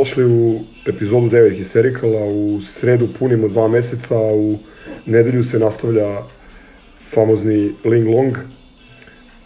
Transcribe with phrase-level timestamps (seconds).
[0.00, 2.24] Dobrodošli u epizodu 9 Hystericala.
[2.32, 4.58] U sredu punimo dva meseca, a u
[5.06, 6.22] nedelju se nastavlja
[7.14, 8.36] famozni Ling Long.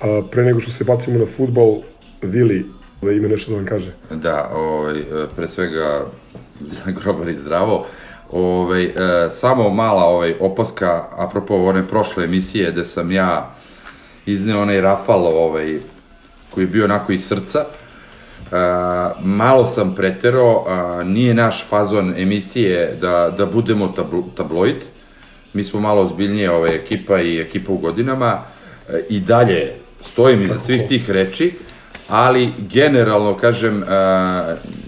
[0.00, 1.80] A, pre nego što se bacimo na futbal,
[2.22, 2.66] Vili,
[3.02, 3.92] da ima nešto da vam kaže.
[4.10, 5.02] Da, ovaj,
[5.36, 6.06] pre svega
[7.02, 7.86] grobar i zdravo.
[8.30, 8.92] Ovaj, e,
[9.30, 13.54] samo mala ovaj, opaska apropo one prošle emisije gde sam ja
[14.26, 15.80] izneo onaj Rafal ovaj,
[16.50, 17.64] koji je bio onako iz srca.
[18.54, 18.60] Uh,
[19.24, 24.76] malo sam pretero, uh, nije naš fazon emisije da, da budemo tablo, tabloid.
[25.52, 28.42] Mi smo malo ozbiljnije ove ekipa i ekipa u godinama.
[28.88, 29.74] Uh, I dalje
[30.04, 31.52] stojim iza svih tih reči,
[32.08, 33.88] ali generalno, kažem, uh,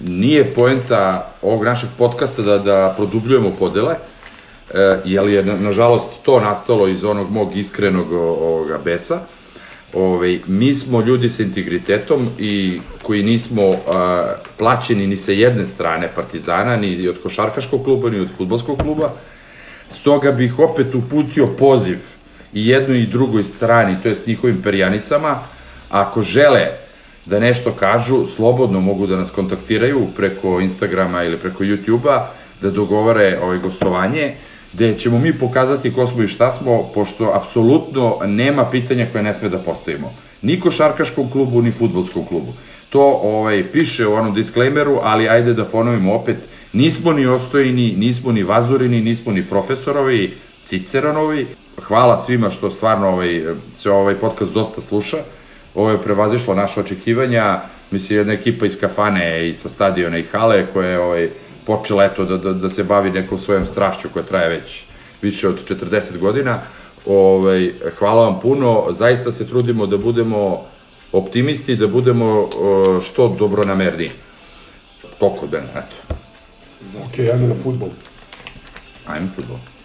[0.09, 6.89] nije poenta ovog našeg podcasta da, da produbljujemo podele, uh, jer je, nažalost, to nastalo
[6.89, 9.21] iz onog mog iskrenog ovoga besa.
[9.99, 16.09] Ove, mi smo ljudi sa integritetom i koji nismo a, plaćeni ni sa jedne strane
[16.15, 19.11] Partizana, ni od košarkaškog kluba, ni od futbolskog kluba.
[19.89, 21.99] Stoga bih opet uputio poziv
[22.53, 25.39] i jednoj i drugoj strani, to jest njihovim perjanicama,
[25.91, 26.67] ako žele
[27.27, 32.27] da nešto kažu, slobodno mogu da nas kontaktiraju preko Instagrama ili preko YouTubea,
[32.63, 34.35] da dogovore ovaj gostovanje
[34.77, 39.35] gde ćemo mi pokazati ko smo i šta smo, pošto apsolutno nema pitanja koje ne
[39.35, 40.13] sme da postavimo.
[40.43, 42.53] Ni košarkaškom klubu, ni futbolskom klubu.
[42.91, 46.37] To ovaj, piše u onom disclaimeru, ali ajde da ponovimo opet,
[46.73, 51.47] nismo ni ostojini, nismo ni vazurini, nismo ni profesorovi, Ciceronovi.
[51.83, 53.45] Hvala svima što stvarno ovaj,
[53.77, 55.17] se ovaj podcast dosta sluša.
[55.75, 57.61] Ovo je prevazišlo naše očekivanja.
[57.91, 61.31] Mislim, jedna ekipa iz kafane i sa stadiona i hale koja je ovaj,
[61.67, 64.85] počela eto da, da, da se bavi nekom svojom strašću koja traje već
[65.23, 66.59] više od 40 godina.
[67.07, 70.65] Ovaj, hvala vam puno, zaista se trudimo da budemo
[71.13, 72.49] optimisti, da budemo
[73.03, 74.11] što dobronamerniji.
[75.19, 76.15] Toliko od mene, eto.
[77.07, 77.89] Ok, ajmo na futbol.
[79.07, 79.76] Ajmo futbol.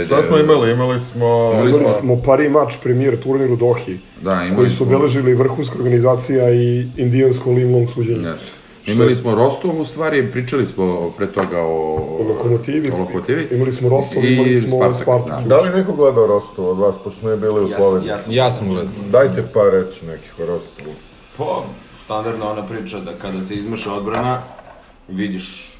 [0.00, 0.06] Je...
[0.06, 0.72] Šta smo imali?
[0.72, 1.50] Imali smo...
[1.54, 5.78] Imali smo, smo pari mač premijer turnir u Dohi, da, imali koji su obeležili vrhunska
[5.78, 8.28] organizacija i indijansko limlong suđenje.
[8.28, 8.52] Jeste.
[8.86, 12.90] Imali smo Rostov, u stvari, pričali smo pre toga o, o Lokomotivi.
[12.90, 13.48] O Lokomotivi.
[13.50, 15.02] Imali smo Rostov, I imali smo Spartak.
[15.02, 15.42] Spartak.
[15.42, 15.56] Da.
[15.56, 18.08] da li neko gledao Rostov od vas, pošto smo je bili u Sloveniji?
[18.08, 18.92] Ja, ja sam gledao.
[19.10, 20.94] Dajte par reći nekih o Rostovu.
[21.36, 21.64] Pa,
[22.04, 24.42] standardna ona priča da kada se izmeša odbrana,
[25.08, 25.75] vidiš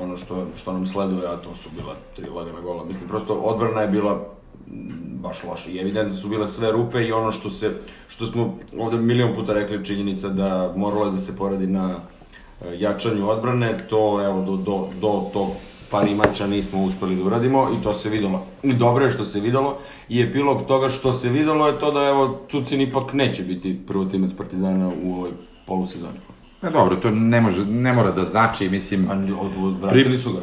[0.00, 2.84] ono što, što nam sleduje, a to su bila tri lagana gola.
[2.84, 4.28] Mislim, prosto odbrana je bila
[5.22, 7.72] baš loša i evidentno su bile sve rupe i ono što se
[8.08, 12.00] što smo ovde milion puta rekli činjenica da moralo je da se poradi na
[12.60, 15.48] e, jačanju odbrane, to evo do, do, do tog
[15.90, 18.46] par imača nismo uspeli da uradimo i to se videlo.
[18.62, 22.00] I dobro je što se videlo i epilog toga što se videlo je to da
[22.00, 25.30] evo Cucin ipak neće biti prvotimac Partizana u ovoj
[25.66, 26.18] polusezoni.
[26.60, 29.10] Pa dobro, to ne, može, ne mora da znači, mislim...
[29.10, 30.40] A od, od, vratili su ga?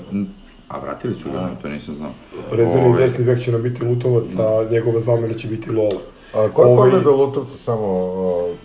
[0.68, 1.56] A vratili su ga, da.
[1.62, 2.12] to nisam znao.
[2.52, 3.02] Rezervni Ove...
[3.02, 6.02] desni bek će nam biti Lutovac, a njegova zamena će biti Lola.
[6.34, 6.78] A ko je Ove...
[6.78, 7.88] pogleda Lutovca samo,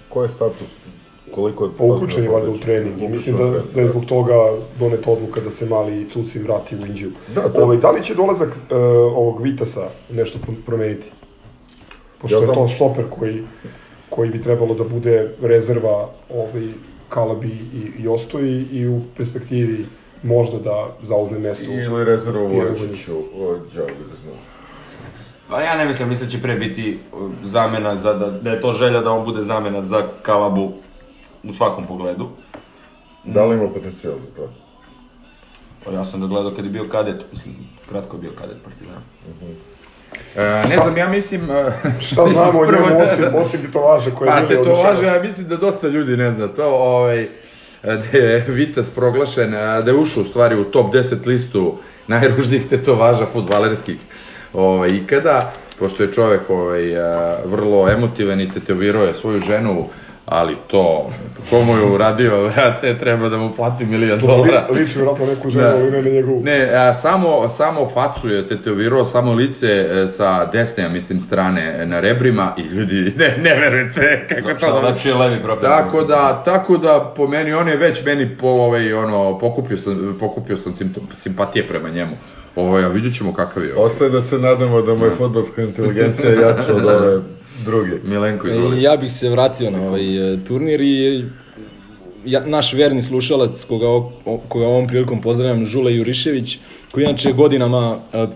[0.09, 0.69] ko je status?
[1.35, 1.71] Koliko je...
[1.79, 3.45] Pa uključen je valjda u trening i mislim da,
[3.75, 4.35] da je zbog toga
[4.79, 7.11] doneta odluka da se mali Cuci vrati u Inđiju.
[7.35, 7.65] Da, to...
[7.65, 8.77] Ove, da li će dolazak uh,
[9.17, 11.07] ovog Vitasa nešto promeniti?
[12.19, 13.43] Pošto ja je to štoper koji,
[14.09, 16.69] koji bi trebalo da bude rezerva ovaj,
[17.11, 19.87] Kalabi i, i Ostoji i u perspektivi
[20.23, 21.65] možda da zauzme mesto.
[21.65, 24.33] Ili rezervu Vojčiću od Đagodezna.
[25.49, 26.99] Pa ja ne mislim, mislim da će pre biti
[27.45, 30.73] zamena za, da, da je to želja da on bude zamena za Kalabu
[31.45, 32.29] u svakom pogledu.
[33.25, 34.49] Da li ima potencijal za to?
[35.85, 37.55] Pa ja sam ga gledao kad je bio kadet, mislim,
[37.89, 39.01] kratko je bio kadet Partizana.
[39.29, 39.53] Uh mhm.
[39.53, 39.80] -huh.
[40.37, 41.43] E, ne znam, ja mislim...
[41.43, 41.57] Uh,
[42.07, 45.89] Šta mislim, znamo o njemu osim, osim tetovaža koje pa, tetovaža, ja mislim da dosta
[45.89, 47.29] ljudi ne zna to, ovaj,
[47.83, 53.27] da je Vitas proglašen, da je ušao u stvari u top 10 listu najružnijih tetovaža
[53.33, 53.97] futbalerskih
[54.53, 56.83] ovaj, ikada, pošto je čovek ovaj,
[57.45, 59.89] vrlo emotivan i tetovirao je svoju ženu
[60.31, 61.11] ali to,
[61.51, 64.67] komu je uradio, vrate, treba da mu plati milion dolara.
[64.71, 66.43] Liči vjerojatno neku ženu, ali ne njegovu.
[66.45, 71.87] Ne, a, samo, samo facu je tetovirao, samo lice e, sa desne, ja mislim, strane
[71.87, 74.81] na rebrima i ljudi, ne, ne verujete kako znači, to da...
[74.81, 75.69] Znači je levi profil.
[75.69, 80.17] Tako da, tako da, po meni, on je već meni po, ovaj, ono, pokupio sam,
[80.21, 80.73] pokupio sam
[81.15, 82.17] simpatije prema njemu.
[82.57, 83.75] Ovo, ja vidjet ćemo kakav je.
[83.75, 87.21] Ostaje da se nadamo da mu je fotbalska inteligencija jača od ove
[87.65, 87.99] druge.
[88.05, 88.83] Milenko, izvoli.
[88.83, 91.25] Ja bih se vratio na ovaj e, turnir i
[92.25, 93.87] ja, naš verni slušalac, koga,
[94.49, 96.59] koga ovom prilikom pozdravljam, Žule Jurišević,
[96.93, 98.27] koji inače godinama e,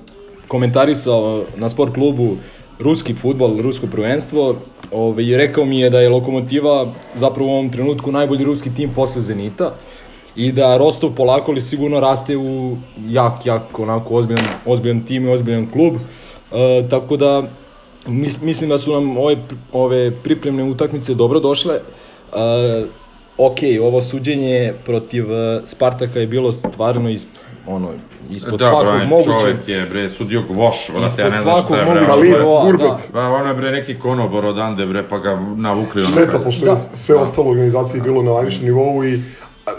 [0.49, 2.37] komentarisao na sport klubu
[2.79, 4.57] ruski futbol, rusko prvenstvo.
[4.93, 9.23] Ovaj, rekao mi je da je Lokomotiva zapravo u ovom trenutku najbolji ruski tim posle
[9.23, 9.75] Zenita
[10.37, 12.77] i da Rostov polako li sigurno raste u
[13.09, 15.95] jak, jak, onako ozbiljan, ozbiljan tim i ozbiljan klub.
[15.95, 17.43] E, tako da
[18.07, 19.37] mis, mislim da su nam ove,
[19.73, 21.75] ove pripremne utakmice dobro došle.
[21.75, 22.85] E,
[23.39, 27.29] ok, ovo suđenje protiv e, Spartaka je bilo stvarno isp,
[27.67, 27.89] ono,
[28.31, 29.33] ispod da, svakog bre, mogućeg...
[29.41, 31.93] čovjek je, bre, sudio gvoš, vrati, Ispod ja ne znam šta svakog je, bre.
[31.95, 32.87] mogućeg Kalin, nivoa, Gurbet.
[32.89, 32.99] da.
[33.13, 36.11] Pa ono je, bre, neki konobor odande, bre, pa ga navukli ono.
[36.11, 36.77] Šteta, pošto je Da.
[36.77, 39.21] sve ostalo u organizaciji bilo na najvišem nivou i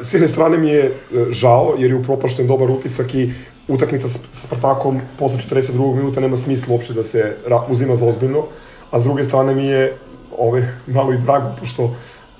[0.02, 0.92] s jedne strane mi je e,
[1.32, 3.32] žao jer je upropašten dobar utisak i
[3.68, 5.96] utakmica s Spartakom posle 42.
[5.96, 7.38] minuta nema smisla uopšte da se
[7.70, 8.44] uzima za ozbiljno,
[8.92, 9.98] a s druge strane mi je
[10.38, 11.96] ove, malo i drago, pošto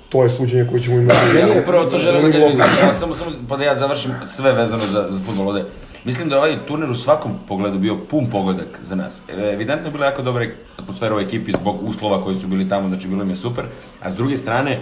[0.08, 1.36] to je suđenje koje ćemo imati.
[1.38, 4.86] Ja upravo to želim da kažem, ja, samo, samo, pa da ja završim sve vezano
[4.86, 5.64] za, za futbol ovde.
[6.04, 9.22] Mislim da je ovaj turnir u svakom pogledu bio pun pogodak za nas.
[9.28, 10.46] Evidentno je bila jako dobra
[10.76, 13.64] atmosfera u ekipi zbog uslova koji su bili tamo, znači bilo im je super.
[14.02, 14.80] A s druge strane,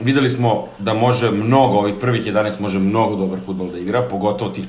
[0.00, 4.50] videli smo da može mnogo, ovih prvih 11 može mnogo dobar futbol da igra, pogotovo
[4.50, 4.66] tih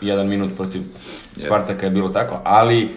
[0.00, 0.82] 4 minut protiv
[1.36, 2.88] Spartaka je bilo tako, ali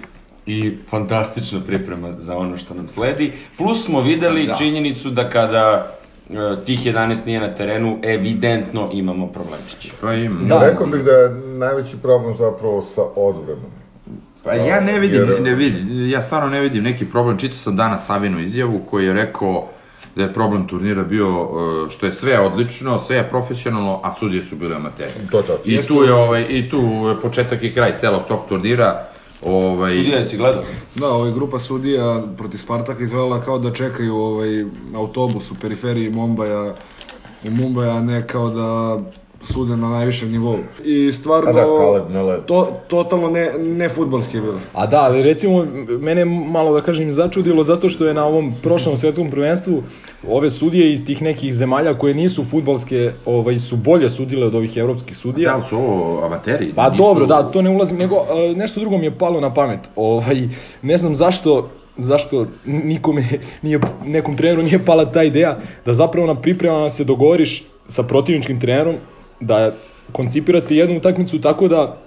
[0.45, 3.31] i fantastična priprema za ono što nam sledi.
[3.57, 4.53] Plus smo videli Da.
[4.53, 5.91] činjenicu da kada
[6.29, 6.33] e,
[6.65, 9.91] tih 11 nije na terenu, evidentno imamo problemčiće.
[10.01, 10.39] Pa im.
[10.47, 10.59] Da.
[10.69, 13.71] Rekao bih da je najveći problem zapravo sa odbranom.
[14.43, 17.37] Pa ja ne vidim, Jer- ne vidim, ja stvarno ne vidim neki problem.
[17.37, 19.67] Čitao sam danas Savinu izjavu koji je rekao
[20.15, 24.43] da je problem turnira bio e, što je sve odlično, sve je profesionalno, a sudije
[24.43, 25.11] su bile amateri.
[25.31, 25.59] To tako.
[25.65, 29.07] I tu je ovaj i tu je početak i kraj celog tog turnira.
[29.45, 30.63] Ovaj Sudija je si gledao?
[30.95, 34.65] Da, ovaj grupa sudija protiv Spartaka izgledala kao da čekaju ovaj
[34.95, 36.75] autobus u periferiji Mumbaja
[37.43, 38.99] u Mumbaja, ne kao da
[39.43, 40.57] sude na najvišem nivou.
[40.83, 42.43] I stvarno, A da, Kaleb ledu.
[42.45, 42.57] to,
[42.87, 44.59] totalno ne, ne futbalski je bilo.
[44.73, 45.65] A da, ali recimo,
[45.99, 49.83] mene malo da kažem začudilo zato što je na ovom prošlom svetskom prvenstvu
[50.27, 54.77] ove sudije iz tih nekih zemalja koje nisu futbalske, ovaj, su bolje sudile od ovih
[54.77, 55.57] evropskih sudija.
[55.57, 56.73] da su ovo amateri?
[56.75, 58.15] Pa Nisu- dobro, da, to ne ulazim, nego
[58.55, 59.79] nešto drugo mi je palo na pamet.
[59.95, 60.49] Ovaj,
[60.81, 63.23] ne znam zašto zašto nikome
[63.61, 68.59] nije, nekom treneru nije pala ta ideja da zapravo na pripremama se dogovoriš sa protivničkim
[68.59, 68.95] trenerom
[69.39, 69.71] da
[70.11, 71.97] koncipirate jednu utakmicu tako da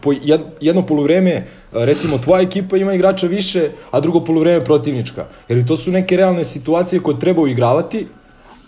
[0.00, 5.24] po jed, jedno poluvreme e, recimo tvoja ekipa ima igrača više, a drugo poluvreme protivnička.
[5.48, 8.06] Jer to su neke realne situacije koje treba uigravati,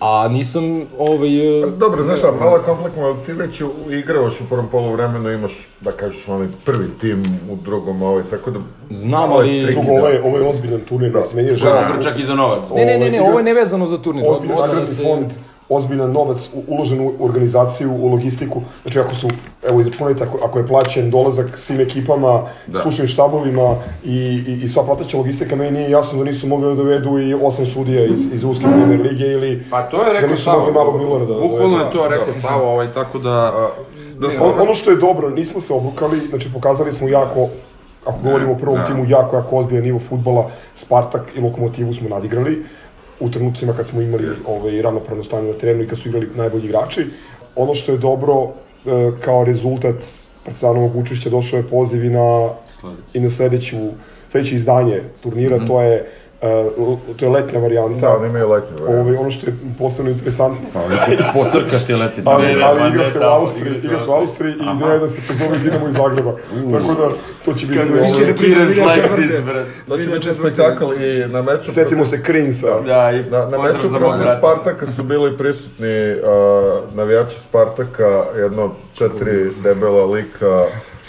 [0.00, 0.64] a nisam
[0.98, 1.28] ovaj
[1.60, 5.30] e, Dobro, znaš šta, malo je komplikno, ali ti već u- igravaš u prvom poluvremenu,
[5.30, 8.60] imaš, da kažeš, onaj prvi tim u drugom, ovaj, tako da...
[8.90, 9.92] Znam, ali- Drugo, da.
[9.92, 11.22] ovo je, ovo je ozbiljan turnir, Da.
[11.34, 11.56] da.
[11.56, 11.72] žao.
[11.72, 12.70] sam čak i za novac.
[12.70, 14.24] Ne, ne, ne, ne, Ovaj, ovo je nevezano za turnir.
[14.28, 15.26] ozbiljan da se- fond,
[15.68, 18.62] ozbiljan novac uložen u organizaciju, u logistiku.
[18.82, 19.28] Znači ako su,
[19.68, 22.72] evo izračunajte, ako, ako je plaćen dolazak svim ekipama, Da.
[22.72, 22.78] da.
[22.78, 24.16] stručnim štabovima i,
[24.48, 27.66] i, i sva prateća logistika, meni nije jasno da nisu mogli da dovedu i osam
[27.66, 30.72] sudija iz, iz Ruske premier lige ili Pa to je da rekao mogli Savo, da
[30.72, 31.86] bukvalno dovedu.
[31.86, 33.68] je to rekao Savo, ovaj, tako da...
[34.18, 37.48] Da On, ono što je dobro, nismo se obrukali, znači pokazali smo jako,
[38.06, 38.84] ako govorimo o prvom da.
[38.84, 42.64] timu, jako, jako ozbiljan nivo futbola, Spartak i Lokomotivu smo nadigrali
[43.20, 46.64] u trenucima kad smo imali ovaj, ravnopravno stanje na terenu i kad su igrali najbolji
[46.64, 47.06] igrači.
[47.56, 49.94] Ono što je dobro, e, kao rezultat
[50.44, 52.50] Partizanovog učešća došao je poziv i na,
[53.14, 53.76] i na sledeću,
[54.30, 56.10] sledeće izdanje turnira, to je
[56.42, 56.64] e,
[57.16, 58.00] to je letnja varijanta.
[58.00, 59.00] Da, oni imaju letnju varijanta.
[59.00, 62.22] Ovaj, ono što je posebno interesantno, Pa ovdje će pocrkati leti.
[62.24, 65.08] ali, ali ma igra se u Austriji, igra se u Austriji i ideja je da
[65.08, 66.32] se pozove Dinamo iz Zagreba.
[66.72, 67.08] Tako da,
[67.44, 67.78] to će biti...
[67.78, 69.22] Kako će da Slajks četvrte.
[69.22, 69.70] iz, brate.
[69.86, 71.72] Da će biti spektakl i na meču...
[71.72, 72.80] Setimo se Krinsa.
[72.80, 74.26] Da, i Na, na meču protiv.
[74.38, 80.64] Spartaka su bili prisutni uh, navijači Spartaka, jedno četiri debela lika,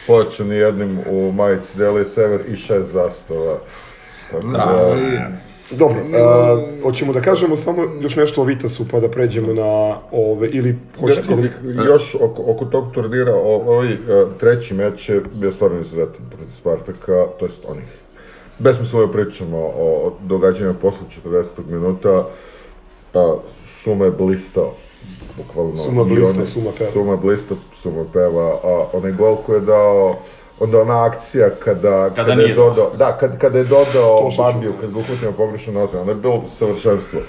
[0.07, 3.57] pojačani jednim u majici Deli Sever i šest zastava.
[4.31, 4.57] Tako da,
[5.72, 9.98] Da, Dobro, uh, hoćemo da kažemo samo još nešto o Vitasu pa da pređemo na
[10.12, 11.41] ove, ili hoćete da...
[11.41, 11.51] bih
[11.88, 14.00] još oko, oko tog turnira, ovaj uh,
[14.39, 17.88] treći meč je bio stvarno izuzetan protiv Spartaka, to jest onih.
[18.60, 21.46] Besmisleno pričamo o, događanjima posle 40.
[21.69, 22.27] minuta,
[23.13, 24.74] a, Suma je blistao,
[25.38, 25.75] bukvalno.
[25.75, 26.91] Suma blista, Suma peva.
[26.91, 30.15] Suma blista, Suma peva, a onaj gol koji je dao,
[30.60, 34.92] onda ona akcija kada, kada, nije je dodao, da, kad, kada je dodao Bambiju, kad
[34.92, 37.20] ga uhvatio na pogrešno noze, onda je bilo savršenstvo.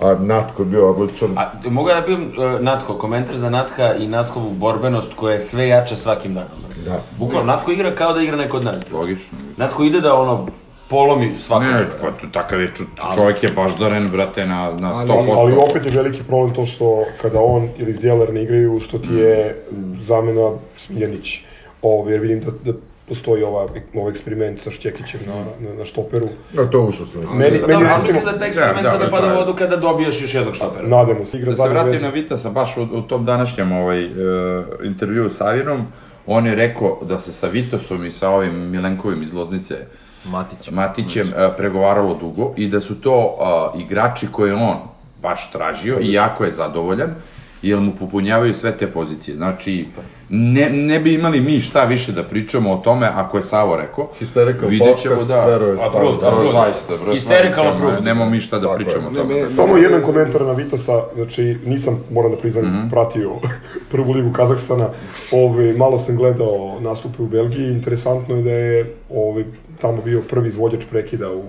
[0.00, 1.38] A Natko je bio odličan.
[1.38, 5.40] A, mogu ja da bijem uh, Natko, komentar za Natka i Natkovu borbenost koja je
[5.40, 6.50] sve jača svakim danom.
[6.84, 7.00] Da.
[7.18, 8.76] Bukvalno, Natko igra kao da igra neko od nas.
[8.92, 9.38] Logično.
[9.56, 10.46] Natko ide da ono
[10.88, 11.66] polomi svakog.
[11.66, 15.34] Ne, pa to- takav je, ču- čovjek je baždaren, brate, na, na 100%.
[15.38, 19.14] Ali opet je veliki problem to što kada on ili Zdjelar ne igraju, što ti
[19.14, 19.64] je
[20.00, 21.40] zamena Smiljanić.
[21.82, 26.28] Ove, jer vidim da, da postoji ova, ovaj eksperiment sa Šćekićem na, na, na štoperu.
[26.52, 27.20] No, to ušao sam.
[27.20, 29.54] Meni, meni Dobro, ali recimo, mislim da taj eksperiment Da, sada da, pada je- vodu
[29.54, 30.88] kada dobiješ još jednog štopera.
[30.88, 32.02] nadamo se, igra Da se vratim veze.
[32.02, 34.08] na Vitasa, baš u, u tom današnjem ovaj, e,
[34.84, 35.86] intervjuu sa Avinom,
[36.26, 39.76] on je rekao da se sa Vitosom i sa ovim Milenkovim iz Loznice,
[40.24, 40.70] Matić.
[40.70, 44.76] Matićem, e, pregovaralo dugo i da su to a, igrači koje on
[45.22, 47.14] baš tražio i jako je zadovoljan,
[47.62, 49.36] jer mu popunjavaju sve te pozicije.
[49.36, 49.86] Znači,
[50.32, 54.10] ne, ne bi imali mi šta više da pričamo o tome, ako je Savo rekao.
[54.20, 55.44] Hysterical Vidjet ćemo podcast, da...
[55.46, 56.12] veruje A, Savo.
[56.12, 56.52] Da, brut, brut.
[56.52, 58.00] zaista, brut, Hysterical brut.
[58.02, 58.78] Nemamo mi šta da Tako je.
[58.78, 59.34] pričamo o Ne, tome.
[59.34, 62.88] me- Samo jedan komentar na Vitasa, znači nisam, moram da priznam, Mhm.
[62.88, 63.30] pratio
[63.92, 64.88] prvu ligu Kazahstana,
[65.32, 69.44] ovaj, malo sam gledao nastupe u Belgiji, interesantno je da je ovaj,
[69.78, 71.42] tamo bio prvi izvođač prekida u,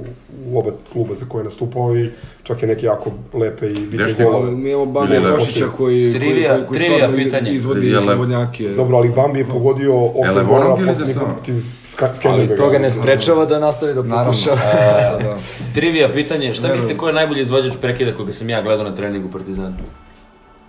[0.46, 2.10] u oba kluba za koje je nastupao i
[2.44, 4.52] čak je neke jako lepe i bitne golove.
[4.52, 5.36] Mi imamo lepo.
[5.36, 7.52] Košića koji, koji, Trivija- koji, koji trivija stvarno pitanje.
[7.52, 8.73] izvodi Je le- slobodnjake.
[8.76, 10.46] Dobro, ali Bambi je pogodio ili
[10.86, 11.34] posljednjeg desnog?
[11.34, 11.64] protiv
[12.14, 12.54] Skenderbega.
[12.54, 14.56] Ali to ga ne sprečava da nastavi da pokušava.
[14.56, 15.38] Da, da.
[15.74, 19.30] Trivija pitanje, šta mislite ko je najbolji izvođač prekida koga sam ja gledao na treningu
[19.32, 19.74] Partizana?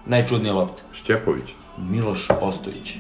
[0.07, 0.83] Najčudnija lopta.
[0.93, 1.55] Šćepović.
[1.79, 2.97] Miloš Ostojić.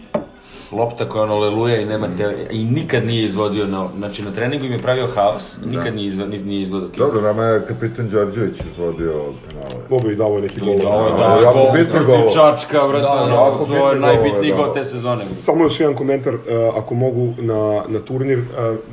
[0.74, 4.64] Lopta koja ono leluja i nema te, i nikad nije izvodio na, znači na treningu
[4.64, 6.98] im je pravio haos, nikad nije, izvo, nije izvodio kick.
[6.98, 9.12] Dobro, nama je kapitan Đorđević izvodio
[9.48, 9.84] penale.
[9.90, 10.78] Dobro i davo je neki gol.
[10.78, 12.30] Dao je Da, da, gol golova.
[12.30, 14.56] Čačka, brate, Da, ono, jako to je najbitniji da.
[14.56, 15.24] gol te sezone.
[15.24, 16.40] Samo još jedan komentar, uh,
[16.76, 18.38] ako mogu, na, na turnir.
[18.38, 18.44] Uh,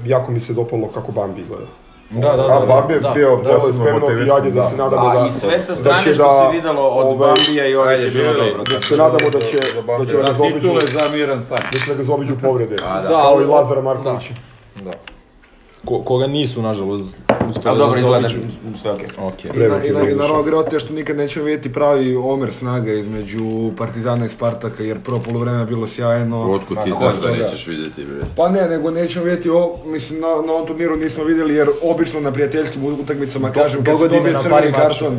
[0.05, 1.65] jako mi se dopalo kako Bambi izgleda.
[2.11, 2.57] Da, da, da.
[2.57, 3.09] A Bambi je da.
[3.09, 4.35] bio je posebno spremno i motivisan.
[4.37, 5.27] ajde da se nadamo A da...
[5.27, 7.95] i sve sa da strane će što da, se videlo od ovaj, Bambija i ovdje
[7.95, 8.63] je bilo dobro.
[8.65, 11.57] Da se nadamo da će, Da da će da Za zaobiđu, titule za miran san.
[11.73, 12.75] da će da ga zaobiđu povrede.
[12.85, 13.07] A, da.
[13.07, 14.33] Kao i ali- Lazara Markovića.
[14.75, 14.91] Da.
[15.85, 17.17] Ko, koga nisu, nažalost,
[17.65, 18.47] dobro da izgleda, zaobiđu.
[18.77, 19.51] sve okej.
[19.55, 23.41] I, na, i, na, i naravno grote što nikad nećemo vidjeti pravi omer snaga između
[23.77, 26.51] Partizana i Spartaka, jer prvo polovreme je bilo sjajno.
[26.51, 28.25] Otkud ti znaš da toga- nećeš vidjeti, bre.
[28.35, 32.19] Pa ne, nego nećemo vidjeti, o, mislim, na, na ovom turniru nismo vidjeli, jer obično
[32.19, 35.17] na prijateljskim utakmicama, Do- kažem, kad se dobije crveni karton,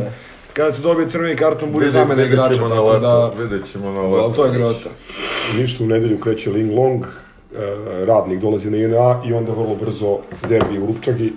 [0.53, 4.33] kada se dobije crveni karton, bude zamena vidjet igrača, tako da, Vidjet ćemo na leto.
[4.37, 4.91] to je grota.
[5.53, 7.05] Ništa u nedelju kreće Ling Long,
[8.05, 10.19] radnik dolazi na INA i onda vrlo brzo
[10.49, 11.33] derbi u Lupčagi.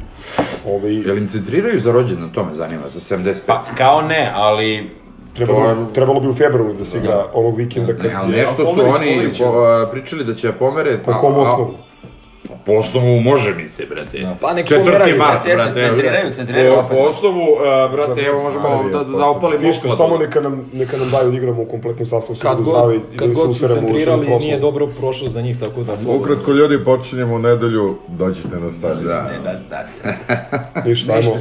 [0.67, 3.33] Ovaj, Jel im centriraju za rođendan, to me zanima, za 75?
[3.45, 4.89] Pa, kao ne, ali
[5.33, 8.65] trebalo, to- trebalo bi u februaru da se igra ovog vikenda kad Ne, ali nešto
[8.65, 9.53] su oni po,
[9.91, 10.97] pričali da će pomere...
[10.97, 11.73] Po kom a- osnovu?
[12.65, 14.27] Po osnovu može mi se, brate.
[14.41, 19.03] Pa nek Četvrti mart, brate, centriraju, centriraju Po, po osnovu, a, brate, evo možemo da,
[19.03, 22.39] da, da opalimo Ništa, samo neka nam, neka nam daju da igramo u kompletnom sastavu,
[22.41, 25.29] Kad su god, da kad se god su useremo u širu centrirali, nije dobro prošlo
[25.29, 25.95] za njih, tako da...
[26.07, 29.07] Ukratko ljudi, počinjemo u nedelju, dođite na stadion.
[29.07, 29.31] Da.
[29.43, 29.91] da stati.
[30.89, 31.31] Ništa, ajmo,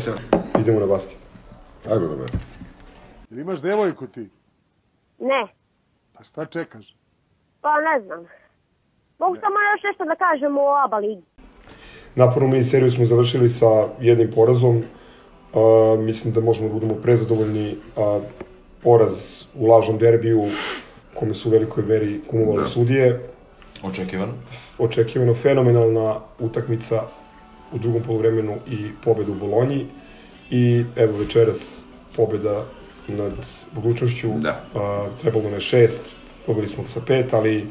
[0.61, 1.19] idemo na basket.
[1.90, 2.40] Ajmo da basket.
[3.31, 4.28] Jel imaš devojku ti?
[5.19, 5.47] Ne,
[6.19, 6.97] Pa šta čekaš?
[7.61, 8.26] pa ne znam.
[9.18, 11.23] Mogu samo još nešto da kažem o ABA ligi.
[12.14, 14.76] Napornu mini seriju smo završili sa jednim porazom.
[14.76, 17.76] Uh, mislim da možemo da budemo prezadovoljni.
[17.97, 18.23] Uh,
[18.85, 20.44] poraz u lažnom derbiju,
[21.14, 22.68] kome su u velikoj meri kumovali Da.
[22.68, 23.28] sudije.
[23.83, 24.33] Očekivano.
[24.78, 27.02] Očekivano fenomenalna utakmica
[27.73, 29.87] u drugom poluvremenu i pobeda u Bolonji.
[30.50, 31.85] I evo večeras
[32.16, 32.64] pobeda
[33.09, 33.33] nad
[33.73, 34.28] budućnošću.
[34.40, 34.61] Da.
[34.75, 34.80] Uh,
[35.21, 36.14] trebalo je šest,
[36.47, 37.66] dobili smo sa pet, ali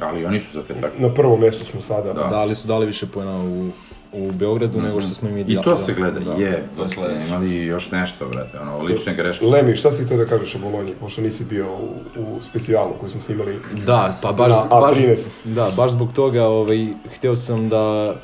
[0.00, 0.92] Ali oni su za petak.
[0.98, 2.12] na prvom mestu smo sada.
[2.12, 2.22] Da.
[2.24, 3.70] Da, ali su dali više pojena u,
[4.12, 6.32] u Beogradu nego što smo im I to se gleda, da.
[6.32, 7.28] je, je sledeće.
[7.28, 9.46] imali još nešto, brate, ono, lične greške.
[9.46, 13.10] Lemi, šta si htio da kažeš o Bolonji, pošto nisi bio u, u specijalu koji
[13.10, 13.58] smo snimali?
[13.86, 15.26] Da, pa baš, Na baš, A13.
[15.44, 16.86] da, baš zbog toga ovaj,
[17.16, 18.14] hteo sam da,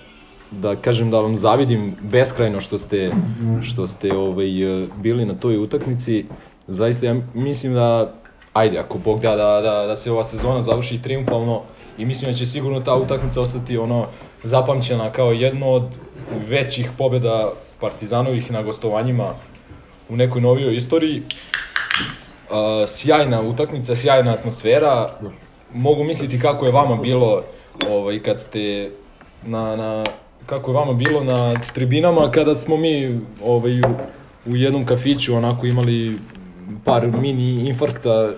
[0.51, 3.13] da kažem da vam zavidim beskrajno što ste,
[3.63, 4.47] što ste ovaj,
[4.97, 6.25] bili na toj utakmici.
[6.67, 8.13] Zaista ja mislim da,
[8.53, 11.63] ajde, ako Bog da, da, da, da se ova sezona završi triumfalno
[11.99, 14.07] i mislim da će sigurno ta utakmica ostati ono
[14.43, 15.85] zapamćena kao jedno od
[16.49, 19.35] većih pobjeda Partizanovih na gostovanjima
[20.09, 21.23] u nekoj novijoj istoriji.
[21.23, 25.19] Uh, sjajna utakmica, sjajna atmosfera.
[25.75, 27.43] Mogu misliti kako je vama bilo
[27.89, 28.91] ovaj kad ste
[29.47, 30.05] na, na
[30.47, 33.95] kako je vama bilo na tribinama kada smo mi ovaj u,
[34.47, 36.19] u jednom kafiću onako imali
[36.85, 38.31] par mini infarkta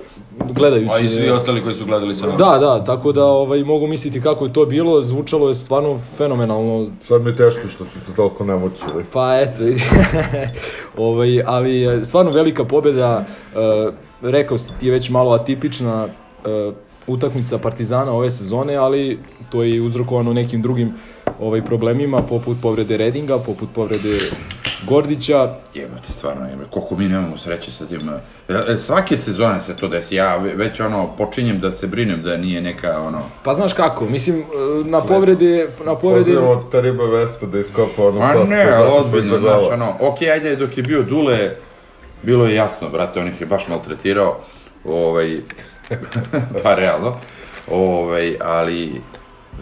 [0.50, 2.38] gledajući A i svi ostali koji su gledali sa nama.
[2.38, 6.86] Da, da, tako da ovaj mogu misliti kako je to bilo, zvučalo je stvarno fenomenalno.
[7.00, 9.04] Sad mi je teško što ste se toliko namučili.
[9.12, 9.62] Pa eto,
[11.06, 13.24] ovaj, ali stvarno velika pobjeda,
[13.54, 13.90] e,
[14.22, 16.06] rekao si ti je već malo atipična
[16.44, 16.72] e,
[17.06, 19.18] utakmica Partizana ove sezone, ali
[19.50, 20.94] to je i uzrokovano nekim drugim
[21.40, 24.18] ovaj, problemima, poput povrede Redinga, poput povrede
[24.88, 25.54] Gordića.
[25.74, 28.00] Jebote, stvarno, jebote, koliko mi nemamo sreće sa tim.
[28.48, 32.22] e, e, Svake sezone se to desi, ja ve- već ono, počinjem da se brinem
[32.22, 34.44] da nije neka, ono, Pa znaš kako, mislim, e,
[34.84, 36.24] na povrede, na povrede...
[36.24, 40.76] Pozivamo Tariba Vesta da iskopa onu Ma kost ne, ozbiljno, znaš, ono, okej, ajde, dok
[40.76, 41.50] je bio Dule,
[42.22, 44.40] bilo je jasno, brate, on ih je baš maltretirao,
[44.84, 45.40] ovaj,
[46.62, 47.16] pa realno,
[47.70, 49.00] ovaj, ali,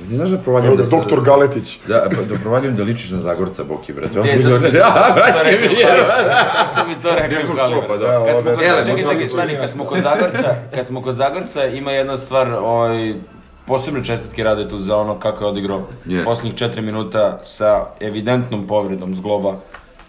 [0.01, 0.83] znaš da provaljam Evo da...
[0.87, 1.79] doktor Galetić.
[1.89, 4.19] Da, pa da provaljam da ličiš na Zagorca, Boki, brate.
[4.21, 6.47] E, smo- smo to rekli u mi je- Kalibar.
[6.53, 7.85] Sad su mi to rekli u Kalibar.
[7.89, 8.07] pa da.
[8.09, 11.15] Da, Kad smo kod, ne- čekaj, čekaj, stani, kad smo kod Zagorca, kad smo kod
[11.15, 13.15] Zagorca, ima jedna stvar, ovaj,
[13.67, 16.25] posebne čestitke Radetu za ono kako je odigrao Jest.
[16.25, 19.53] posljednjih 4 minuta sa evidentnom povredom zgloba,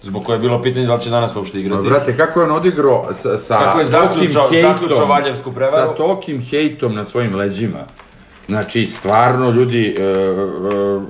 [0.04, 1.88] zbog koje je bilo pitanje da li će danas uopšte Ma, igrati.
[1.88, 5.90] brate, kako je on odigrao sa, sa Kako je zaključao- hejtom, zaključao Valjevsku prevaru.
[5.90, 7.80] Sa tolkim hejtom na svojim leđima.
[8.48, 10.08] Znači, stvarno, ljudi, e, e,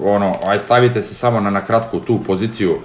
[0.03, 2.79] ono, aj stavite se samo na, na kratko u tu poziciju,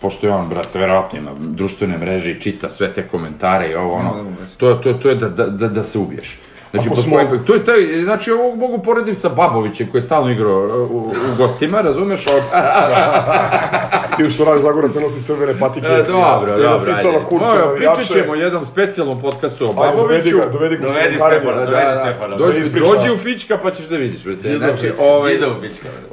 [0.00, 4.24] pošto je on, brate, verovatno društvene mreže i čita sve te komentare i ovo, ono,
[4.56, 6.38] to, to, to je da, da, da, da se ubiješ.
[6.72, 9.98] Znači, Ako pod smo- kojim- to je taj, znači, ovo mogu poredim sa Babovićem koji
[9.98, 12.26] je stalno igrao e, u, u gostima, razumeš?
[12.26, 12.42] Ovo-
[14.04, 15.86] S tim što radi Zagora se nosi crvene patike.
[15.88, 19.64] E, dobro, I da dobro, se istava kurca Mojo, na pričat ćemo jednom specijalnom podcastu
[19.66, 20.36] o Ajde, dovedi Baboviću.
[20.38, 21.14] ga, dovedi ga u Dovedi.
[21.16, 22.36] Stefana, Da, dovedi da, Stefana.
[22.36, 24.56] dođi, dođi u Fička pa ćeš da vidiš, brate.
[24.58, 25.40] Znači, ovaj, u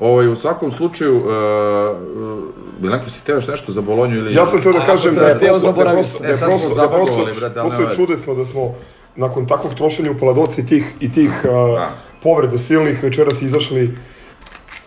[0.01, 2.43] ovaj, u svakom slučaju, uh, uh,
[2.81, 4.33] Milenko, si teo još nešto za Bolonju ili...
[4.35, 6.23] Ja sam htio da kažem da je prosto, da je zaboravio prosto, sam.
[6.23, 8.75] da je E, prosto, da je prosto, čudesno da smo
[9.15, 11.89] nakon takvog trošenja u Paladoci i tih, i tih uh, Da.
[12.23, 13.97] povreda silnih večeras izašli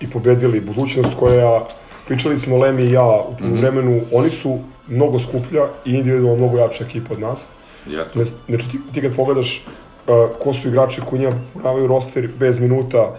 [0.01, 1.63] i pobedili budućnost koja,
[2.07, 3.53] pričali smo Lemi i ja u Mhm.
[3.53, 7.49] vremenu, oni su mnogo skuplja i individualno mnogo jača ekipa od nas.
[8.15, 9.67] Ne- Znači ti, ti kad pogledaš
[10.07, 13.17] uh, ko su igrači koji njima ponavaju roster bez minuta,